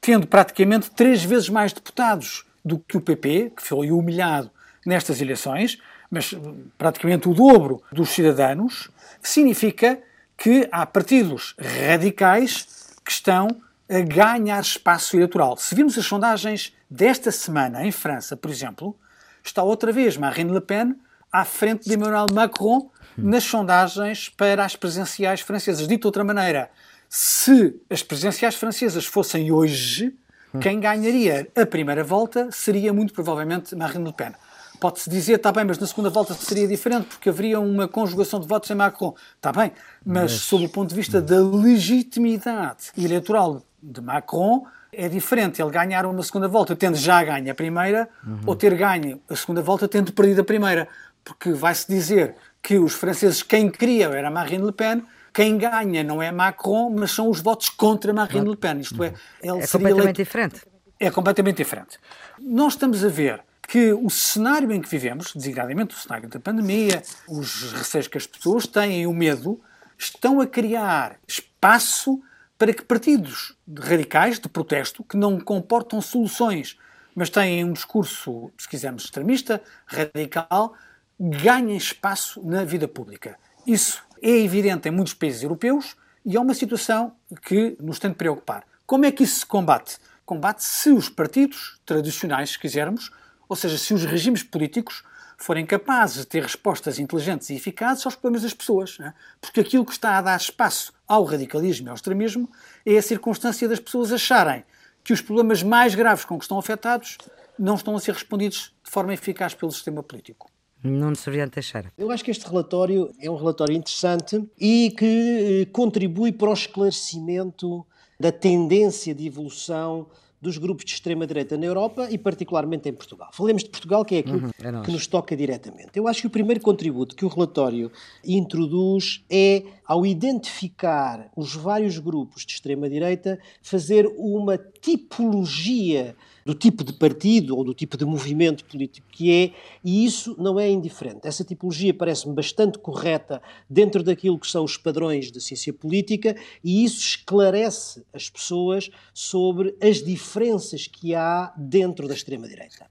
[0.00, 4.50] tendo praticamente três vezes mais deputados do que o PP, que foi humilhado
[4.84, 5.78] nestas eleições,
[6.10, 6.34] mas
[6.76, 8.90] praticamente o dobro dos cidadãos,
[9.22, 9.98] significa
[10.36, 13.48] que há partidos radicais que estão
[13.90, 15.56] a ganhar espaço eleitoral.
[15.56, 18.96] Se virmos as sondagens desta semana em França, por exemplo,
[19.42, 20.94] está outra vez Marine Le Pen
[21.32, 25.88] à frente de Emmanuel Macron nas sondagens para as presidenciais francesas.
[25.88, 26.70] Dito de outra maneira,
[27.08, 30.14] se as presidenciais francesas fossem hoje,
[30.60, 34.32] quem ganharia a primeira volta seria muito provavelmente Marine Le Pen.
[34.80, 38.46] Pode-se dizer, está bem, mas na segunda volta seria diferente, porque haveria uma conjugação de
[38.46, 39.14] votos em Macron.
[39.36, 39.72] Está bem,
[40.04, 40.32] mas, mas...
[40.32, 46.22] sob o ponto de vista da legitimidade eleitoral de Macron, é diferente ele ganhar uma
[46.22, 48.40] segunda volta tendo já ganho a primeira, uhum.
[48.46, 50.88] ou ter ganho a segunda volta tendo perdido a primeira.
[51.24, 56.22] Porque vai-se dizer que os franceses, quem queriam era Marine Le Pen, quem ganha não
[56.22, 58.80] é Macron, mas são os votos contra Marine Le Pen.
[58.80, 60.22] Isto é, ele é completamente eleito...
[60.22, 60.60] diferente.
[61.00, 61.98] É completamente diferente.
[62.40, 67.02] Nós estamos a ver que o cenário em que vivemos, designadamente o cenário da pandemia,
[67.28, 69.60] os receios que as pessoas têm, o medo,
[69.96, 72.20] estão a criar espaço
[72.56, 76.76] para que partidos radicais de protesto, que não comportam soluções
[77.18, 80.72] mas têm um discurso, se quisermos, extremista, radical,
[81.18, 83.36] ganhem espaço na vida pública.
[83.66, 88.16] Isso é evidente em muitos países europeus e é uma situação que nos tem de
[88.16, 88.64] preocupar.
[88.86, 89.98] Como é que isso se combate?
[90.24, 93.10] Combate se os partidos tradicionais, se quisermos,
[93.48, 95.02] ou seja, se os regimes políticos
[95.38, 98.98] forem capazes de ter respostas inteligentes e eficazes aos problemas das pessoas.
[99.00, 99.14] É?
[99.40, 102.50] Porque aquilo que está a dar espaço ao radicalismo e ao extremismo
[102.84, 104.64] é a circunstância das pessoas acharem
[105.04, 107.16] que os problemas mais graves com que estão afetados
[107.58, 110.50] não estão a ser respondidos de forma eficaz pelo sistema político.
[110.82, 111.92] Nuno Severiano Teixeira.
[111.98, 116.52] Eu acho que este relatório é um relatório interessante e que eh, contribui para o
[116.52, 117.84] esclarecimento
[118.18, 120.06] da tendência de evolução
[120.40, 123.28] dos grupos de extrema-direita na Europa e particularmente em Portugal.
[123.32, 125.90] Falemos de Portugal, que é aquilo uhum, é que nos toca diretamente.
[125.94, 127.90] Eu acho que o primeiro contributo que o relatório
[128.24, 136.14] introduz é, ao identificar os vários grupos de extrema-direita, fazer uma tipologia
[136.48, 139.52] do tipo de partido ou do tipo de movimento político que é,
[139.84, 141.28] e isso não é indiferente.
[141.28, 146.34] Essa tipologia parece-me bastante correta dentro daquilo que são os padrões da ciência política
[146.64, 152.86] e isso esclarece as pessoas sobre as diferenças que há dentro da extrema-direita.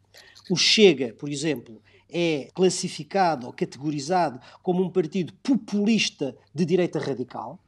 [0.52, 7.60] O Chega, por exemplo, é classificado ou categorizado como um partido populista de direita radical.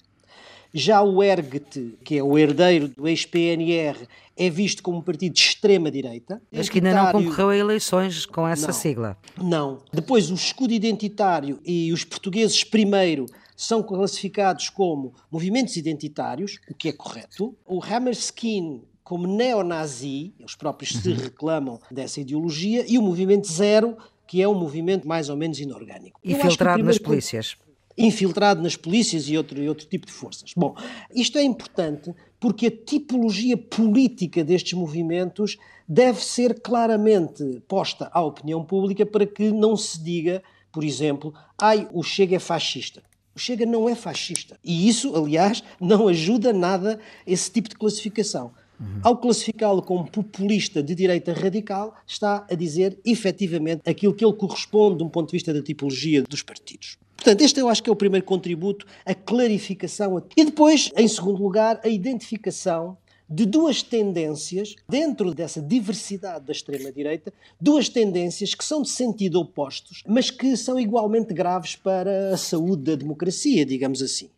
[0.73, 5.41] Já o ERGT, que é o herdeiro do ex-PNR, é visto como um partido de
[5.41, 6.41] extrema-direita.
[6.51, 9.17] Mas que ainda não concorreu a eleições com essa não, sigla.
[9.37, 9.79] Não.
[9.91, 16.87] Depois, o escudo identitário e os portugueses primeiro são classificados como movimentos identitários, o que
[16.87, 17.57] é correto.
[17.65, 21.17] O Hammerskin como neonazi, eles próprios se uhum.
[21.17, 26.19] reclamam dessa ideologia, e o movimento zero, que é um movimento mais ou menos inorgânico.
[26.23, 27.57] Infiltrado nas polícias
[27.99, 30.53] infiltrado nas polícias e outro, e outro tipo de forças.
[30.55, 30.73] Bom,
[31.13, 35.57] isto é importante porque a tipologia política destes movimentos
[35.87, 41.89] deve ser claramente posta à opinião pública para que não se diga, por exemplo, ai,
[41.91, 43.03] o Chega é fascista.
[43.35, 44.57] O Chega não é fascista.
[44.63, 48.51] E isso, aliás, não ajuda nada esse tipo de classificação.
[48.79, 49.01] Uhum.
[49.03, 54.99] Ao classificá-lo como populista de direita radical, está a dizer efetivamente aquilo que ele corresponde
[54.99, 56.97] de um ponto de vista da tipologia dos partidos.
[57.19, 60.23] Portanto, este eu acho que é o primeiro contributo, a clarificação.
[60.37, 62.97] E depois, em segundo lugar, a identificação
[63.29, 70.01] de duas tendências, dentro dessa diversidade da extrema-direita, duas tendências que são de sentido opostos,
[70.07, 74.29] mas que são igualmente graves para a saúde da democracia, digamos assim.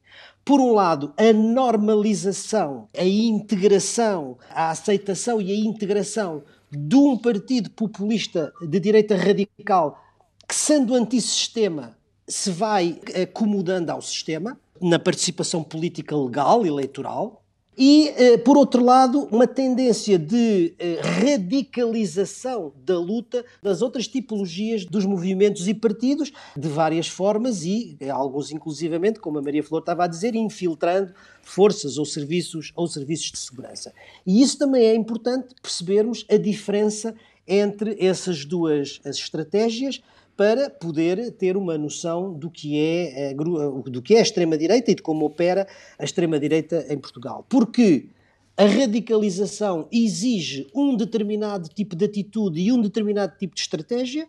[0.43, 7.69] Por um lado, a normalização, a integração, a aceitação e a integração de um partido
[7.69, 10.03] populista de direita radical
[10.47, 11.95] que, sendo antissistema,
[12.27, 17.41] se vai acomodando ao sistema na participação política legal, eleitoral,
[17.77, 24.85] e, eh, por outro lado, uma tendência de eh, radicalização da luta das outras tipologias
[24.85, 29.79] dos movimentos e partidos, de várias formas e, eh, alguns inclusivamente, como a Maria Flor
[29.79, 33.93] estava a dizer, infiltrando forças ou serviços, ou serviços de segurança.
[34.27, 37.15] E isso também é importante percebermos a diferença
[37.47, 40.01] entre essas duas as estratégias,
[40.35, 44.95] para poder ter uma noção do que é, eh, do que é a extrema-direita e
[44.95, 45.67] de como opera
[45.99, 47.45] a extrema-direita em Portugal.
[47.49, 48.09] Porque
[48.57, 54.27] a radicalização exige um determinado tipo de atitude e um determinado tipo de estratégia,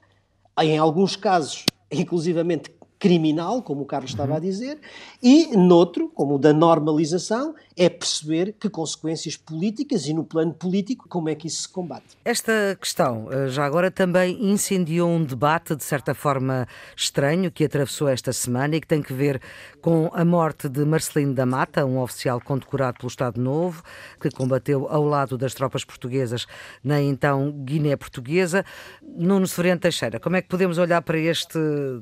[0.61, 2.71] em alguns casos, inclusivamente
[3.03, 4.41] criminal, como o Carlos estava a uhum.
[4.41, 4.79] dizer,
[5.21, 11.09] e noutro, como o da normalização, é perceber que consequências políticas e no plano político
[11.09, 12.17] como é que isso se combate.
[12.25, 18.09] Esta questão eh, já agora também incendiou um debate de certa forma estranho que atravessou
[18.09, 19.41] esta semana e que tem que ver
[19.81, 23.83] com a morte de Marcelino da Mata, um oficial condecorado pelo Estado Novo,
[24.21, 26.47] que combateu ao lado das tropas portuguesas
[26.85, 28.65] na então Guiné Portuguesa.
[29.03, 31.59] Nuno Severino Teixeira, como é que podemos olhar para este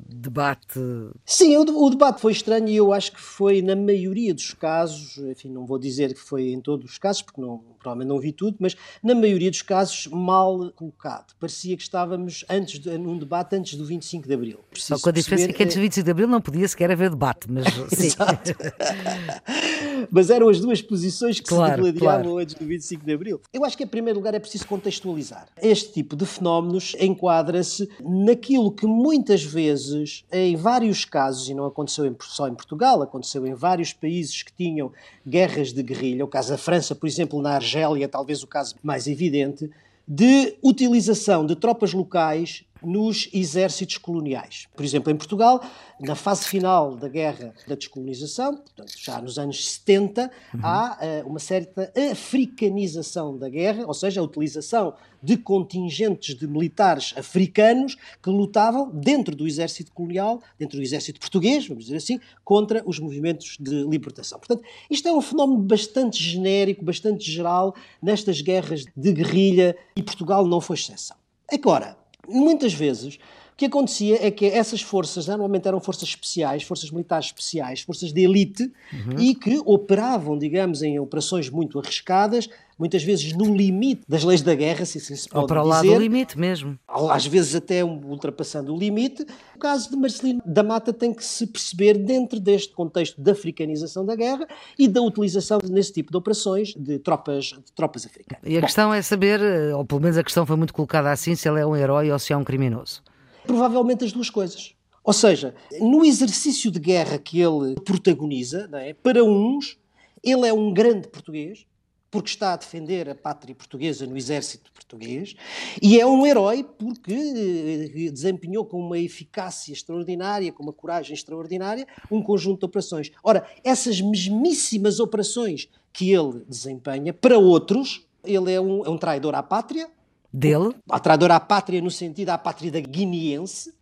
[0.07, 0.81] debate
[1.25, 5.19] Sim, o, o, debate foi estranho e eu acho que foi, na maioria dos casos,
[5.19, 8.33] enfim, não vou dizer que foi em todos os casos, porque não, provavelmente não vi
[8.33, 11.35] tudo, mas na maioria dos casos, mal colocado.
[11.39, 14.61] Parecia que estávamos antes de, num debate antes do 25 de Abril.
[14.71, 15.57] Preciso Só com a diferença perceber...
[15.57, 17.65] que antes do 25 de Abril não podia sequer haver debate, mas
[17.97, 18.11] sim.
[20.11, 22.39] mas eram as duas posições que claro, se degladiavam claro.
[22.39, 23.41] antes do 25 de Abril.
[23.53, 25.49] Eu acho que, em primeiro lugar, é preciso contextualizar.
[25.61, 32.15] Este tipo de fenómenos enquadra-se naquilo que muitas vezes, em vários casos, e não aconteceu
[32.21, 34.93] só em Portugal, aconteceu em vários países que tinham
[35.27, 39.07] guerras de guerrilha, o caso da França, por exemplo, na Argélia, talvez o caso mais
[39.07, 39.71] evidente,
[40.07, 44.67] de utilização de tropas locais nos exércitos coloniais.
[44.75, 45.63] Por exemplo, em Portugal,
[46.01, 50.61] na fase final da guerra da descolonização, portanto, já nos anos 70, uhum.
[50.63, 57.13] há uh, uma certa africanização da guerra, ou seja, a utilização de contingentes de militares
[57.17, 62.83] africanos que lutavam dentro do exército colonial, dentro do exército português, vamos dizer assim, contra
[62.87, 64.39] os movimentos de libertação.
[64.39, 70.47] Portanto, isto é um fenómeno bastante genérico, bastante geral nestas guerras de guerrilha e Portugal
[70.47, 71.17] não foi exceção.
[71.53, 71.97] Agora,
[72.29, 77.27] muitas vezes o que acontecia é que essas forças normalmente eram forças especiais, forças militares
[77.27, 79.19] especiais, forças de elite uhum.
[79.19, 82.49] e que operavam, digamos, em operações muito arriscadas,
[82.81, 85.67] muitas vezes no limite das leis da guerra, se assim se pode Ou para o
[85.67, 86.79] lado do limite mesmo.
[86.89, 89.27] Às vezes até ultrapassando o limite.
[89.55, 94.07] O caso de Marcelino da Mata tem que se perceber dentro deste contexto da africanização
[94.07, 98.43] da guerra e da utilização nesse tipo de operações de tropas, de tropas africanas.
[98.45, 101.13] E a Bom, questão é saber, eh, ou pelo menos a questão foi muito colocada
[101.13, 103.03] assim, se ele é um herói ou se é um criminoso.
[103.47, 104.75] Provavelmente as duas coisas.
[105.05, 108.95] Ou seja, no exercício de guerra que ele protagoniza, é?
[108.95, 109.79] para uns,
[110.23, 111.67] ele é um grande português,
[112.11, 115.37] porque está a defender a pátria portuguesa no exército português,
[115.81, 121.87] e é um herói porque eh, desempenhou com uma eficácia extraordinária, com uma coragem extraordinária,
[122.11, 123.13] um conjunto de operações.
[123.23, 129.35] Ora, essas mesmíssimas operações que ele desempenha, para outros, ele é um, é um traidor
[129.35, 129.89] à pátria.
[130.33, 130.75] Dele?
[130.93, 133.75] Um traidor à pátria no sentido à pátria da guineense,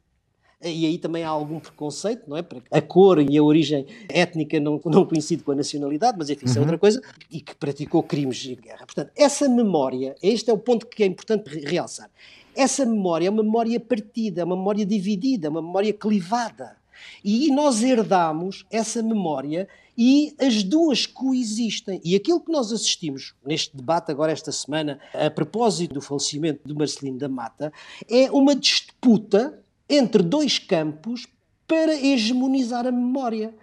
[0.61, 2.45] e aí também há algum preconceito, não é?
[2.71, 6.59] A cor e a origem étnica não, não coincide com a nacionalidade, mas enfim, isso
[6.59, 6.65] é uhum.
[6.65, 8.85] é outra coisa, e que praticou crimes de guerra.
[8.85, 12.11] Portanto, essa memória, este é o ponto que é importante realçar.
[12.57, 16.77] Essa memória é uma memória partida, é uma memória dividida, é uma memória clivada.
[17.23, 22.01] E nós herdamos essa memória e as duas coexistem.
[22.05, 26.75] E aquilo que nós assistimos neste debate agora esta semana, a propósito do falecimento do
[26.75, 27.73] Marcelino da Mata,
[28.11, 29.57] é uma disputa
[29.89, 31.27] entre dois campos
[31.67, 33.55] para hegemonizar a memória,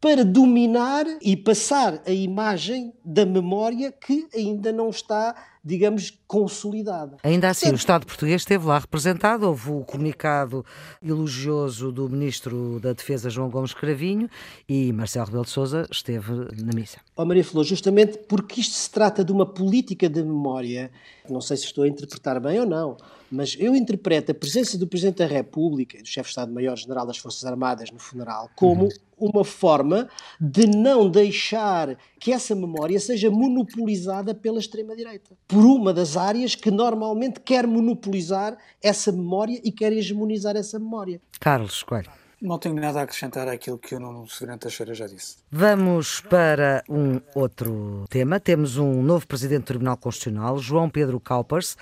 [0.00, 7.18] para dominar e passar a imagem da memória que ainda não está digamos, consolidada.
[7.22, 10.64] Ainda assim, o Estado português esteve lá representado, houve o comunicado
[11.02, 14.28] elogioso do Ministro da Defesa, João Gomes Cravinho,
[14.68, 16.98] e Marcelo Rebelo de Sousa esteve na missa.
[17.16, 20.90] Ó oh, Maria Flor, justamente porque isto se trata de uma política de memória,
[21.28, 22.96] não sei se estou a interpretar bem ou não,
[23.30, 27.18] mas eu interpreto a presença do Presidente da República e do Chefe de Estado-Maior-General das
[27.18, 28.90] Forças Armadas no funeral como uhum.
[29.18, 30.08] uma forma
[30.40, 35.36] de não deixar que essa memória seja monopolizada pela extrema-direita.
[35.50, 41.20] Por uma das áreas que normalmente quer monopolizar essa memória e quer hegemonizar essa memória.
[41.40, 42.10] Carlos Coelho.
[42.40, 45.36] Não tenho nada a acrescentar àquilo que o Nuno Segurante Teixeira já disse.
[45.50, 48.40] Vamos para um outro tema.
[48.40, 51.76] Temos um novo Presidente do Tribunal Constitucional, João Pedro Calpers,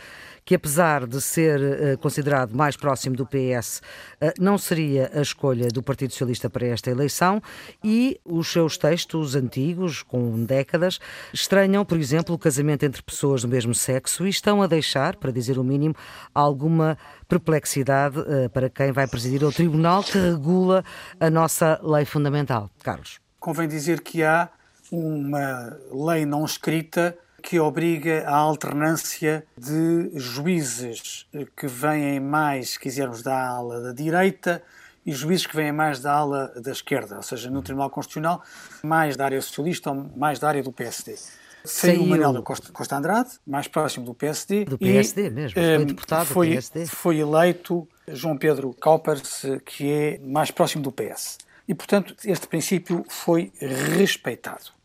[0.49, 3.83] que apesar de ser uh, considerado mais próximo do PS, uh,
[4.23, 7.43] eh, não seria a escolha do Partido Socialista para esta eleição
[7.85, 11.01] e os seus textos antigos, com décadas,
[11.35, 15.31] estranham, por exemplo, o casamento entre pessoas do mesmo sexo e estão a deixar, para
[15.31, 15.95] dizer o mínimo,
[16.35, 16.97] alguma
[17.29, 20.83] perplexidade uh, para quem vai presidir o tribunal que regula
[21.21, 22.71] a nossa lei fundamental.
[22.83, 23.21] Carlos.
[23.39, 24.49] Convém dizer que há
[24.91, 27.15] uma lei não escrita
[27.49, 34.63] que obriga à alternância de juízes que vêm mais, se quisermos, da ala da direita
[35.07, 38.43] e juízes que vêm mais da ala da esquerda, ou seja, no Tribunal Constitucional,
[38.83, 41.17] mais da área socialista ou mais da área do PSD.
[41.65, 44.67] Saiu o Manuel Costa, Costa Andrade, mais próximo do PSD.
[44.67, 46.87] Do PSD e, mesmo, foi eh, deputado foi, do PSD.
[46.87, 51.39] Foi eleito João Pedro Calpers, que é mais próximo do PS.
[51.67, 54.77] E, portanto, este princípio foi respeitado.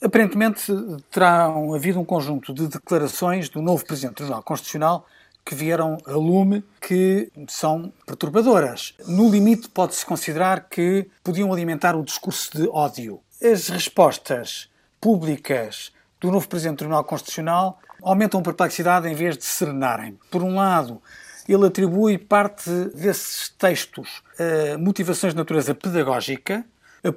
[0.00, 0.72] Aparentemente
[1.10, 5.06] terão havido um conjunto de declarações do novo Presidente do Tribunal Constitucional
[5.44, 8.94] que vieram a lume que são perturbadoras.
[9.08, 13.20] No limite, pode-se considerar que podiam alimentar o discurso de ódio.
[13.42, 14.68] As respostas
[15.00, 20.16] públicas do novo Presidente do Tribunal Constitucional aumentam a perplexidade em vez de serenarem.
[20.30, 21.02] Por um lado,
[21.48, 26.64] ele atribui parte desses textos a motivações de natureza pedagógica,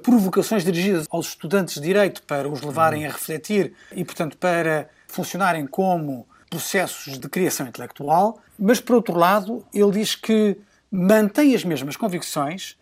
[0.02, 5.66] provocações dirigidas aos estudantes de direito para os levarem a refletir e, portanto, para funcionarem
[5.66, 10.56] como processos de criação intelectual, mas, por outro lado, ele diz que
[10.90, 12.76] mantém as mesmas convicções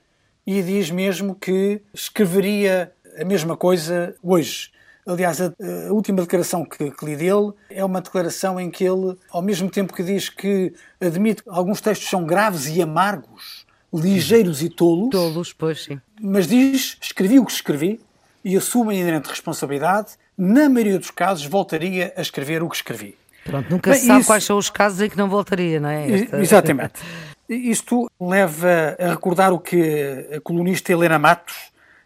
[0.46, 4.70] e diz mesmo que escreveria a mesma coisa hoje.
[5.06, 5.46] Aliás, a,
[5.88, 9.70] a última declaração que, que li dele é uma declaração em que ele, ao mesmo
[9.70, 15.10] tempo que diz que admite que alguns textos são graves e amargos, ligeiros e tolos.
[15.10, 16.00] Tolos, pois sim.
[16.20, 18.00] Mas diz, escrevi o que escrevi
[18.44, 20.12] e assumo a inerente responsabilidade.
[20.36, 23.16] Na maioria dos casos, voltaria a escrever o que escrevi.
[23.44, 24.28] Pronto, nunca Bem, se sabe isso...
[24.28, 26.10] quais são os casos em que não voltaria, não é?
[26.10, 26.40] Esta...
[26.40, 27.00] Exatamente.
[27.48, 31.56] Isto leva a recordar o que a colunista Helena Matos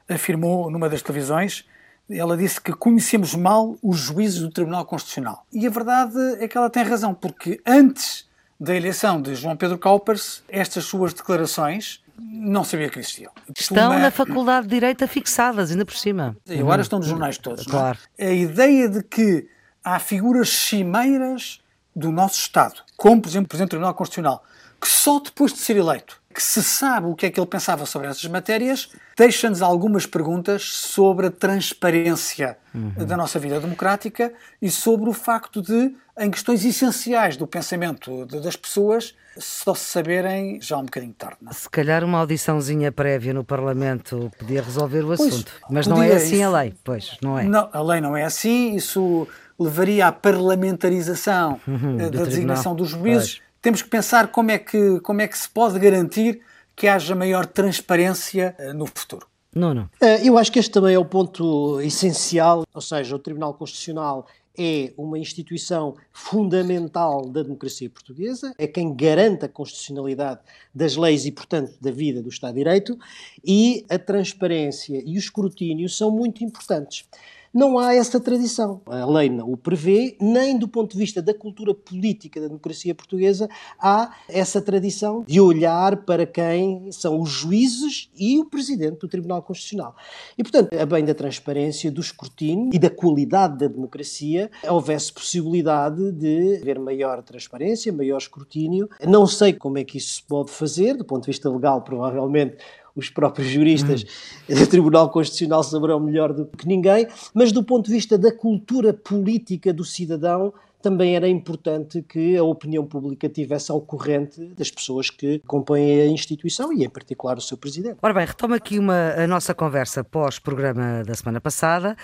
[0.08, 1.66] afirmou numa das televisões.
[2.08, 5.46] Ela disse que conhecemos mal os juízes do Tribunal Constitucional.
[5.52, 8.26] E a verdade é que ela tem razão, porque antes
[8.58, 13.32] da eleição de João Pedro Calpers, estas suas declarações não sabia que existiam.
[13.56, 13.98] Estão Uma...
[13.98, 16.36] na Faculdade de Direito fixadas, ainda por cima.
[16.46, 17.66] E agora estão nos jornais todos.
[17.66, 17.70] É?
[17.70, 17.98] Claro.
[18.16, 18.28] É?
[18.28, 19.48] A ideia de que
[19.82, 21.60] há figuras cimeiras
[21.94, 24.44] do nosso Estado, como, por exemplo, o Presidente do Tribunal Constitucional,
[24.80, 27.86] que só depois de ser eleito, que se sabe o que é que ele pensava
[27.86, 33.06] sobre essas matérias, deixa-nos algumas perguntas sobre a transparência uhum.
[33.06, 38.56] da nossa vida democrática e sobre o facto de, em questões essenciais do pensamento das
[38.56, 41.36] pessoas, só se saberem já um bocadinho tarde.
[41.40, 41.50] Não?
[41.50, 41.54] É?
[41.54, 45.52] Se calhar uma audiçãozinha prévia no Parlamento podia resolver o assunto.
[45.60, 46.44] Pois, Mas não é assim isso.
[46.44, 47.44] a lei, pois, não é?
[47.44, 49.28] Não, a lei não é assim, isso
[49.58, 53.40] levaria à parlamentarização uhum, eh, da designação dos juízes.
[53.64, 56.42] Temos que pensar como é que, como é que se pode garantir
[56.76, 59.26] que haja maior transparência eh, no futuro.
[59.54, 59.88] Não, não.
[60.02, 64.26] Eh, eu acho que este também é o ponto essencial, ou seja, o Tribunal Constitucional
[64.54, 70.40] é uma instituição fundamental da democracia portuguesa, é quem garante a constitucionalidade
[70.74, 72.98] das leis e, portanto, da vida do Estado de Direito,
[73.42, 77.06] e a transparência e o escrutínio são muito importantes.
[77.54, 78.80] Não há essa tradição.
[78.86, 82.92] A lei não o prevê, nem do ponto de vista da cultura política da democracia
[82.96, 83.48] portuguesa
[83.78, 89.40] há essa tradição de olhar para quem são os juízes e o presidente do Tribunal
[89.40, 89.94] Constitucional.
[90.36, 96.10] E, portanto, a bem da transparência, do escrutínio e da qualidade da democracia, houvesse possibilidade
[96.10, 98.88] de haver maior transparência, maior escrutínio.
[99.06, 102.56] Não sei como é que isso se pode fazer, do ponto de vista legal, provavelmente
[102.94, 104.04] os próprios juristas
[104.48, 104.54] hum.
[104.54, 108.92] do Tribunal Constitucional saberão melhor do que ninguém, mas do ponto de vista da cultura
[108.92, 110.52] política do cidadão,
[110.84, 116.06] também era importante que a opinião pública tivesse ao corrente das pessoas que compõem a
[116.06, 117.96] instituição e, em particular, o seu presidente.
[118.02, 121.96] Ora bem, retomo aqui uma, a nossa conversa pós-programa da semana passada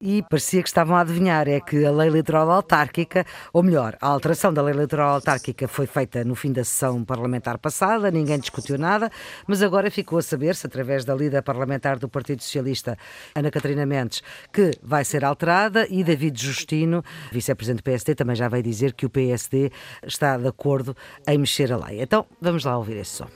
[0.00, 4.06] e parecia que estavam a adivinhar é que a lei eleitoral autárquica, ou melhor, a
[4.06, 8.78] alteração da lei eleitoral autárquica foi feita no fim da sessão parlamentar passada, ninguém discutiu
[8.78, 9.10] nada,
[9.48, 12.96] mas agora ficou a saber-se, através da líder parlamentar do Partido Socialista,
[13.34, 14.22] Ana Catarina Mendes,
[14.52, 19.06] que vai ser alterada e David Justino, vice-presidente do PSD, também já vai dizer que
[19.06, 19.70] o PSD
[20.02, 22.02] está de acordo em mexer a lei.
[22.02, 23.28] Então, vamos lá ouvir esse som.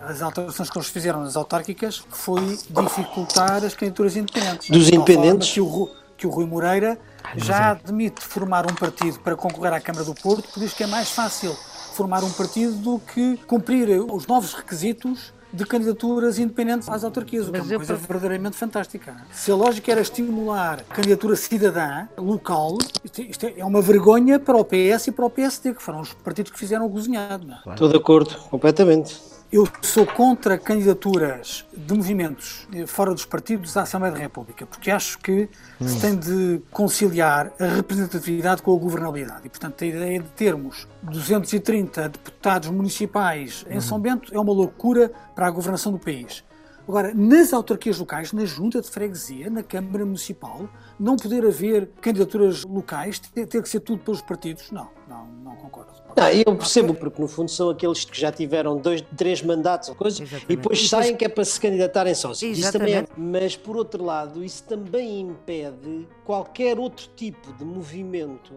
[0.00, 4.70] As alterações que eles fizeram nas autárquicas foi dificultar as candidaturas independentes.
[4.70, 5.52] Dos independentes?
[5.52, 6.98] Que o, que o Rui Moreira
[7.36, 10.86] já admite formar um partido para concorrer à Câmara do Porto, por isso que é
[10.86, 11.56] mais fácil
[11.94, 17.52] formar um partido do que cumprir os novos requisitos de candidaturas independentes às autarquias, o
[17.52, 19.16] que é uma coisa verdadeiramente fantástica.
[19.32, 24.64] Se a lógica era estimular a candidatura cidadã local, isto é uma vergonha para o
[24.64, 27.46] PS e para o PSD, que foram os partidos que fizeram o cozinhado.
[27.68, 29.35] Estou de acordo, completamente.
[29.50, 35.18] Eu sou contra candidaturas de movimentos fora dos partidos à Assembleia da República, porque acho
[35.20, 35.48] que
[35.80, 35.86] hum.
[35.88, 39.42] se tem de conciliar a representatividade com a governabilidade.
[39.44, 45.12] E, portanto, a ideia de termos 230 deputados municipais em São Bento é uma loucura
[45.34, 46.42] para a governação do país.
[46.88, 50.68] Agora, nas autarquias locais, na junta de freguesia, na Câmara Municipal,
[50.98, 55.56] não poder haver candidaturas locais, ter, ter que ser tudo pelos partidos, não, não, não
[55.56, 55.95] concordo.
[56.16, 59.94] Não, eu percebo, porque no fundo são aqueles que já tiveram dois, três mandatos ou
[59.94, 62.58] coisa, e depois saem que é para se candidatarem sozinhos.
[62.58, 68.54] Isso também é, mas por outro lado, isso também impede qualquer outro tipo de movimento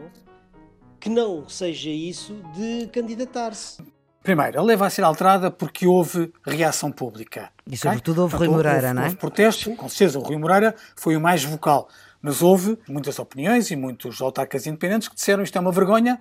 [0.99, 3.83] que não seja isso de candidatar-se.
[4.23, 7.49] Primeiro, a lei vai ser alterada porque houve reação pública.
[7.65, 9.05] E sobretudo houve Rui Moreira, houve, não é?
[9.05, 11.89] Houve protesto, com certeza o Rui Moreira foi o mais vocal.
[12.21, 16.19] Mas houve muitas opiniões e muitos autarcas independentes que disseram isto é uma vergonha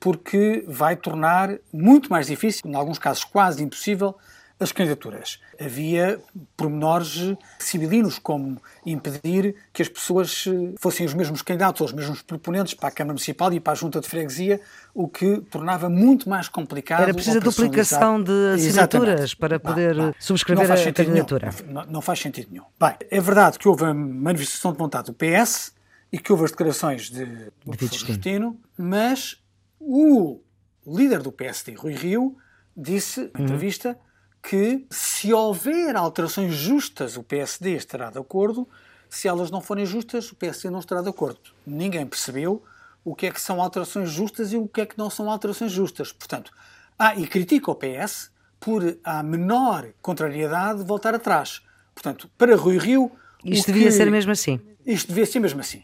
[0.00, 4.16] porque vai tornar muito mais difícil, em alguns casos quase impossível,
[4.60, 5.40] as candidaturas.
[5.58, 6.20] Havia
[6.54, 12.20] pormenores civilinos, como impedir que as pessoas eh, fossem os mesmos candidatos ou os mesmos
[12.20, 14.60] proponentes para a Câmara Municipal e para a Junta de Freguesia,
[14.94, 17.02] o que tornava muito mais complicado.
[17.02, 19.36] Era preciso a duplicação de assinaturas Exatamente.
[19.36, 21.50] para poder subscrever a candidatura.
[21.66, 22.64] Não, não, faz sentido nenhum.
[22.78, 25.72] Bem, é verdade que houve a manifestação de vontade do PS
[26.12, 27.24] e que houve as declarações de,
[27.64, 29.39] do de Justino, mas
[29.80, 30.40] o
[30.86, 32.36] líder do PSD, Rui Rio,
[32.76, 33.44] disse, na uhum.
[33.44, 33.98] entrevista,
[34.42, 38.68] que se houver alterações justas, o PSD estará de acordo.
[39.08, 41.40] Se elas não forem justas, o PSD não estará de acordo.
[41.66, 42.62] Ninguém percebeu
[43.04, 45.72] o que é que são alterações justas e o que é que não são alterações
[45.72, 46.12] justas.
[46.12, 46.52] Portanto,
[46.98, 51.62] ah, e critica o PS por a menor contrariedade voltar atrás.
[51.94, 53.10] Portanto, para Rui Rio.
[53.44, 54.60] Isto devia ser mesmo assim.
[54.86, 55.82] Isto devia ser mesmo assim.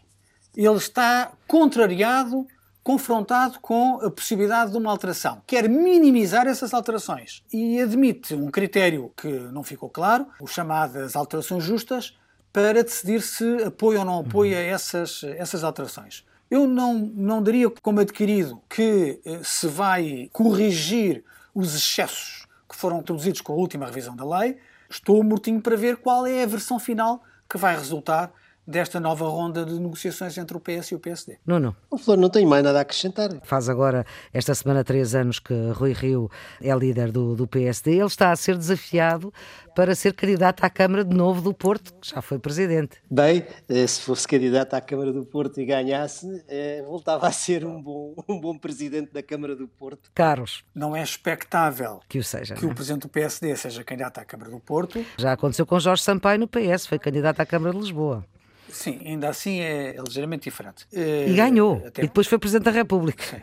[0.55, 2.47] Ele está contrariado
[2.87, 5.41] confrontado com a possibilidade de uma alteração.
[5.45, 11.65] Quer minimizar essas alterações e admite um critério que não ficou claro, o chamadas alterações
[11.65, 12.17] justas,
[12.53, 16.25] para decidir se apoia ou não apoia essas, essas alterações.
[16.49, 22.99] Eu não, não daria como adquirido que eh, se vai corrigir os excessos que foram
[22.99, 24.59] introduzidos com a última revisão da lei.
[24.89, 28.31] Estou mortinho para ver qual é a versão final que vai resultar
[28.67, 31.37] desta nova ronda de negociações entre o PS e o PSD.
[31.45, 31.73] Não, não.
[31.89, 33.29] O Flor não tem mais nada a acrescentar.
[33.43, 36.29] Faz agora, esta semana, três anos que Rui Rio
[36.61, 37.93] é líder do, do PSD.
[37.93, 39.33] Ele está a ser desafiado
[39.73, 42.97] para ser candidato à Câmara de novo do Porto, que já foi presidente.
[43.09, 47.63] Bem, eh, se fosse candidato à Câmara do Porto e ganhasse, eh, voltava a ser
[47.63, 50.11] um bom, um bom presidente da Câmara do Porto.
[50.13, 50.65] Carlos.
[50.73, 54.49] Não é expectável que o, seja, que o presidente do PSD seja candidato à Câmara
[54.49, 55.05] do Porto.
[55.17, 58.25] Já aconteceu com Jorge Sampaio no PS, foi candidato à Câmara de Lisboa.
[58.69, 60.85] Sim, ainda assim é ligeiramente diferente.
[60.91, 61.83] E ganhou.
[61.85, 62.03] Até...
[62.03, 63.41] E depois foi Presidente da República.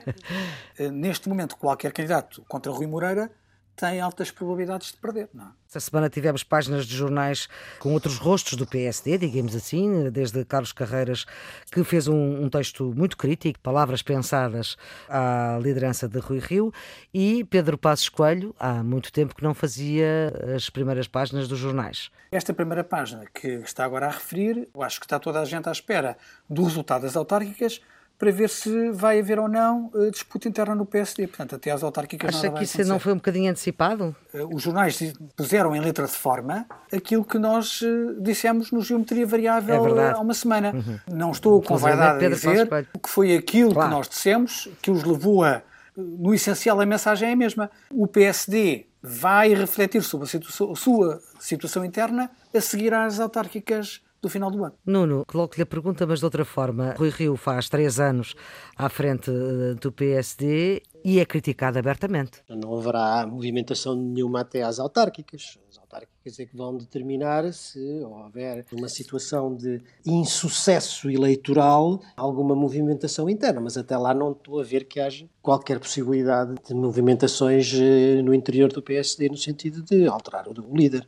[0.76, 3.30] Eh, neste momento, qualquer candidato contra Rui Moreira
[3.76, 5.28] tem altas probabilidades de perder.
[5.32, 5.44] Não.
[5.44, 5.64] É?
[5.66, 7.48] Esta semana tivemos páginas de jornais
[7.80, 11.26] com outros rostos do PSD, digamos assim, desde Carlos Carreiras,
[11.72, 14.76] que fez um, um, texto muito crítico, palavras pensadas
[15.08, 16.72] à liderança de Rui Rio,
[17.12, 22.08] e Pedro Passos Coelho, há muito tempo que não fazia as primeiras páginas dos jornais.
[22.30, 25.68] Esta primeira página que está agora a referir, eu acho que está toda a gente
[25.68, 26.16] à espera
[26.48, 27.80] do resultado das autárquicas,
[28.18, 31.26] para ver se vai haver ou não uh, disputa interna no PSD.
[31.26, 34.14] Portanto, até às autárquicas Acha que isso não foi um bocadinho antecipado?
[34.32, 34.98] Uh, os jornais
[35.36, 40.18] puseram em letra de forma aquilo que nós uh, dissemos no Geometria Variável é há
[40.18, 40.72] uma semana.
[40.74, 40.98] Uhum.
[41.12, 42.68] Não estou com vaidade a dizer
[43.02, 43.90] que foi aquilo claro.
[43.90, 45.62] que nós dissemos que os levou a...
[45.96, 47.70] No essencial, a mensagem é a mesma.
[47.90, 54.00] O PSD vai refletir sobre a, situa a sua situação interna a seguir às autárquicas
[54.24, 54.74] do final do ano.
[54.86, 56.94] Nuno, coloco-lhe a pergunta, mas de outra forma.
[56.98, 58.34] Rui Rio faz três anos
[58.76, 62.42] à frente eh, do PSD e é criticado abertamente.
[62.48, 65.58] Não haverá movimentação nenhuma até às autárquicas.
[65.70, 73.28] As autárquicas é que vão determinar se houver uma situação de insucesso eleitoral, alguma movimentação
[73.28, 78.22] interna, mas até lá não estou a ver que haja qualquer possibilidade de movimentações eh,
[78.22, 81.06] no interior do PSD no sentido de alterar o líder.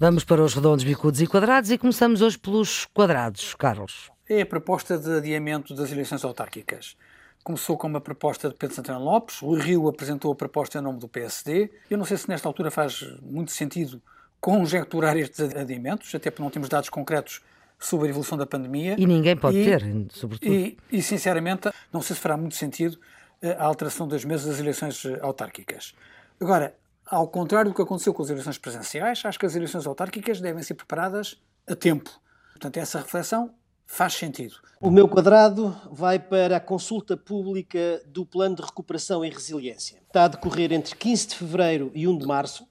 [0.00, 4.10] Vamos para os redondos, bicudos e quadrados e começamos hoje pelos quadrados, Carlos.
[4.26, 6.96] É a proposta de adiamento das eleições autárquicas.
[7.44, 10.98] Começou com uma proposta de Pedro Santana Lopes, o Rio apresentou a proposta em nome
[10.98, 11.70] do PSD.
[11.90, 14.00] Eu não sei se nesta altura faz muito sentido
[14.40, 17.42] conjecturar estes adiamentos, até porque não temos dados concretos
[17.78, 18.96] sobre a evolução da pandemia.
[18.98, 19.82] E ninguém pode e, ter,
[20.12, 20.50] sobretudo.
[20.50, 22.98] E, e, sinceramente, não sei se fará muito sentido
[23.42, 25.94] eh, a alteração das mesas das eleições eh, autárquicas.
[26.40, 26.74] Agora,
[27.10, 30.62] ao contrário do que aconteceu com as eleições presenciais, acho que as eleições autárquicas devem
[30.62, 31.36] ser preparadas
[31.66, 32.08] a tempo.
[32.52, 33.52] Portanto, essa reflexão
[33.84, 34.54] faz sentido.
[34.80, 40.00] O meu quadrado vai para a consulta pública do Plano de Recuperação e Resiliência.
[40.06, 42.66] Está a decorrer entre 15 de fevereiro e 1 de março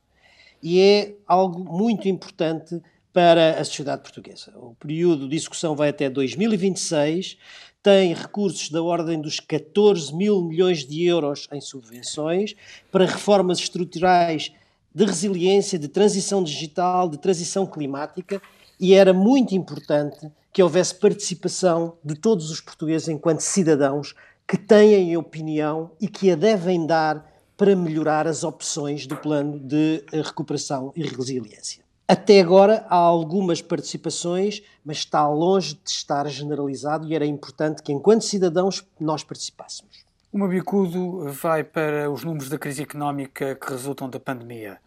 [0.64, 2.82] e é algo muito importante
[3.12, 4.54] para a sociedade portuguesa.
[4.56, 7.38] O período de execução vai até 2026
[7.82, 12.56] tem recursos da ordem dos 14 mil milhões de euros em subvenções
[12.92, 14.52] para reformas estruturais
[14.94, 18.42] de resiliência, de transição digital, de transição climática,
[18.80, 24.16] e era muito importante que houvesse participação de todos os portugueses enquanto cidadãos
[24.48, 30.04] que têm opinião e que a devem dar para melhorar as opções do plano de
[30.12, 31.89] recuperação e resiliência.
[32.10, 37.94] Até agora há algumas participações, mas está longe de estar generalizado e era importante que,
[37.94, 40.04] enquanto cidadãos, nós participássemos.
[40.34, 44.80] O meu bicudo vai para os números da crise económica que resultam da pandemia.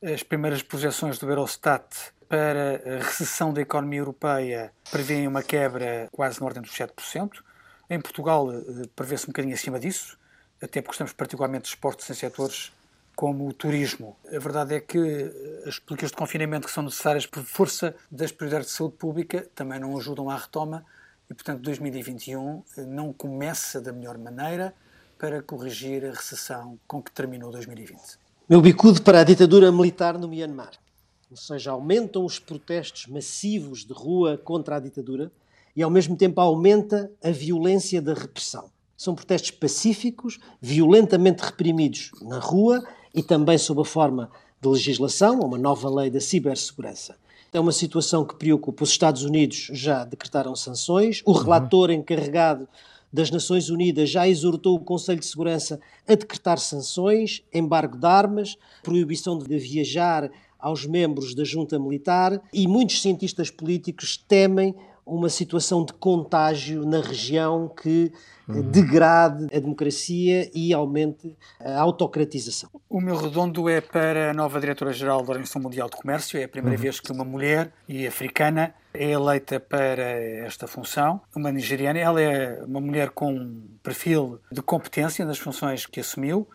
[0.00, 1.84] As primeiras projeções do Eurostat
[2.28, 7.42] para a recessão da economia europeia prevêem uma quebra quase na ordem dos 7%.
[7.90, 10.16] Em Portugal eh, prevê-se um bocadinho acima disso,
[10.62, 12.70] até porque estamos particularmente expostos em setores
[13.22, 14.16] como o turismo.
[14.26, 14.98] A verdade é que
[15.64, 19.78] as políticas de confinamento que são necessárias por força das prioridades de saúde pública também
[19.78, 20.84] não ajudam à retoma
[21.30, 24.74] e, portanto, 2021 não começa da melhor maneira
[25.16, 28.18] para corrigir a recessão com que terminou 2020.
[28.48, 30.72] Meu bicudo para a ditadura militar no Myanmar.
[31.30, 35.30] Ou seja, aumentam os protestos massivos de rua contra a ditadura
[35.76, 38.68] e, ao mesmo tempo, aumenta a violência da repressão.
[38.96, 42.84] São protestos pacíficos, violentamente reprimidos na rua
[43.14, 47.16] e também sob a forma de legislação, uma nova lei da cibersegurança.
[47.52, 48.84] É uma situação que preocupa.
[48.84, 52.66] Os Estados Unidos já decretaram sanções, o relator encarregado
[53.12, 58.56] das Nações Unidas já exortou o Conselho de Segurança a decretar sanções, embargo de armas,
[58.82, 64.74] proibição de viajar aos membros da junta militar e muitos cientistas políticos temem
[65.04, 68.12] uma situação de contágio na região que
[68.48, 68.70] uhum.
[68.70, 72.70] degrade a democracia e aumente a autocratização.
[72.88, 76.38] O meu redondo é para a nova diretora-geral da Organização Mundial de Comércio.
[76.38, 76.82] É a primeira uhum.
[76.82, 81.20] vez que uma mulher e africana é eleita para esta função.
[81.34, 81.98] Uma nigeriana.
[81.98, 86.48] Ela é uma mulher com um perfil de competência nas funções que assumiu.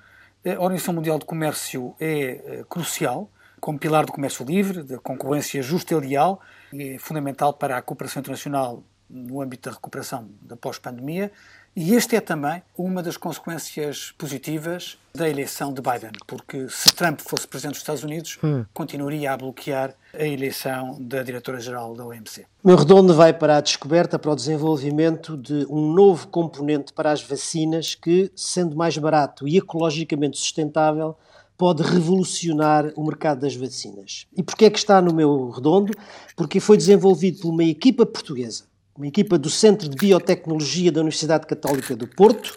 [0.46, 3.30] A Organização Mundial de Comércio é eh, crucial
[3.60, 6.40] como pilar do comércio livre, da concorrência justa e leal,
[6.74, 11.32] é fundamental para a cooperação internacional no âmbito da recuperação da pós-pandemia.
[11.80, 17.20] E este é também uma das consequências positivas da eleição de Biden, porque se Trump
[17.20, 18.66] fosse presidente dos Estados Unidos, hum.
[18.74, 22.48] continuaria a bloquear a eleição da diretora-geral da OMC.
[22.64, 27.22] Meu redondo vai para a descoberta, para o desenvolvimento de um novo componente para as
[27.22, 31.16] vacinas que, sendo mais barato e ecologicamente sustentável,
[31.58, 34.28] pode revolucionar o mercado das vacinas.
[34.36, 35.92] E porquê é que está no meu redondo?
[36.36, 41.48] Porque foi desenvolvido por uma equipa portuguesa, uma equipa do Centro de Biotecnologia da Universidade
[41.48, 42.54] Católica do Porto,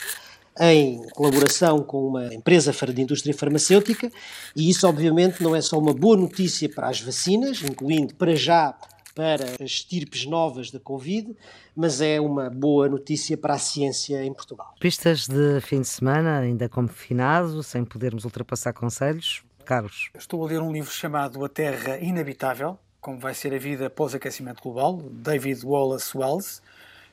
[0.61, 4.13] em colaboração com uma empresa de indústria farmacêutica,
[4.55, 8.75] e isso obviamente não é só uma boa notícia para as vacinas, incluindo para já
[9.15, 11.37] para as estirpes novas da Covid,
[11.75, 14.75] mas é uma boa notícia para a ciência em Portugal.
[14.81, 19.43] Pistas de fim de semana, ainda confinado, sem podermos ultrapassar conselhos.
[19.65, 20.11] Carlos.
[20.19, 24.15] Estou a ler um livro chamado A Terra Inabitável, como vai ser a vida após
[24.15, 26.61] aquecimento global, David Wallace Wells.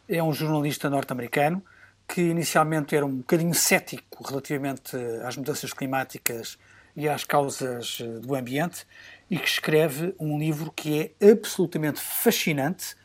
[0.09, 1.61] É um jornalista norte-americano
[2.07, 6.57] que inicialmente era um bocadinho cético relativamente às mudanças climáticas
[6.97, 8.85] e às causas eh, do ambiente
[9.29, 12.95] e que escreve um livro que é absolutamente fascinante,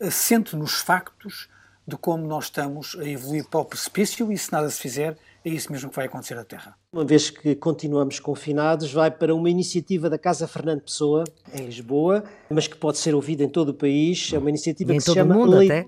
[0.00, 1.48] assente nos factos
[1.86, 5.48] de como nós estamos a evoluir para o precipício e se nada se fizer, é
[5.48, 6.76] isso mesmo que vai acontecer na Terra.
[6.92, 11.22] Uma vez que continuamos confinados, vai para uma iniciativa da Casa Fernando Pessoa,
[11.54, 14.32] em Lisboa, mas que pode ser ouvida em todo o país.
[14.32, 15.36] É uma iniciativa e que se chama...
[15.36, 15.70] Mundo, Le...
[15.70, 15.86] até?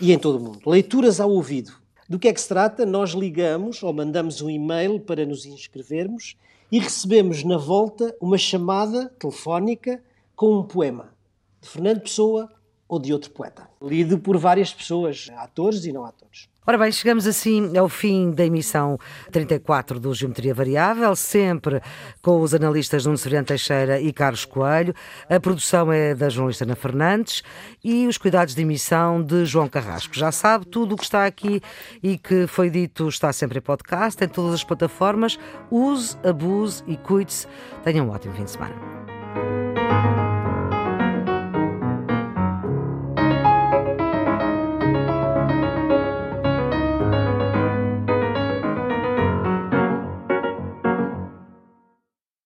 [0.00, 0.58] E em todo o mundo.
[0.66, 1.72] Leituras ao ouvido.
[2.08, 2.84] Do que é que se trata?
[2.84, 6.36] Nós ligamos ou mandamos um e-mail para nos inscrevermos
[6.70, 10.02] e recebemos na volta uma chamada telefónica
[10.34, 11.14] com um poema
[11.60, 12.50] de Fernando Pessoa
[12.88, 16.48] ou de outro poeta, lido por várias pessoas, atores e não atores.
[16.68, 18.98] Ora bem, chegamos assim ao fim da emissão
[19.30, 21.80] 34 do Geometria Variável, sempre
[22.20, 24.92] com os analistas Nuno Severiano Teixeira e Carlos Coelho.
[25.30, 27.44] A produção é da jornalista Ana Fernandes
[27.84, 30.16] e os cuidados de emissão de João Carrasco.
[30.16, 31.62] Já sabe, tudo o que está aqui
[32.02, 35.38] e que foi dito está sempre em podcast, em todas as plataformas.
[35.70, 37.46] Use, abuse e cuide-se.
[37.84, 39.65] Tenham um ótimo fim de semana.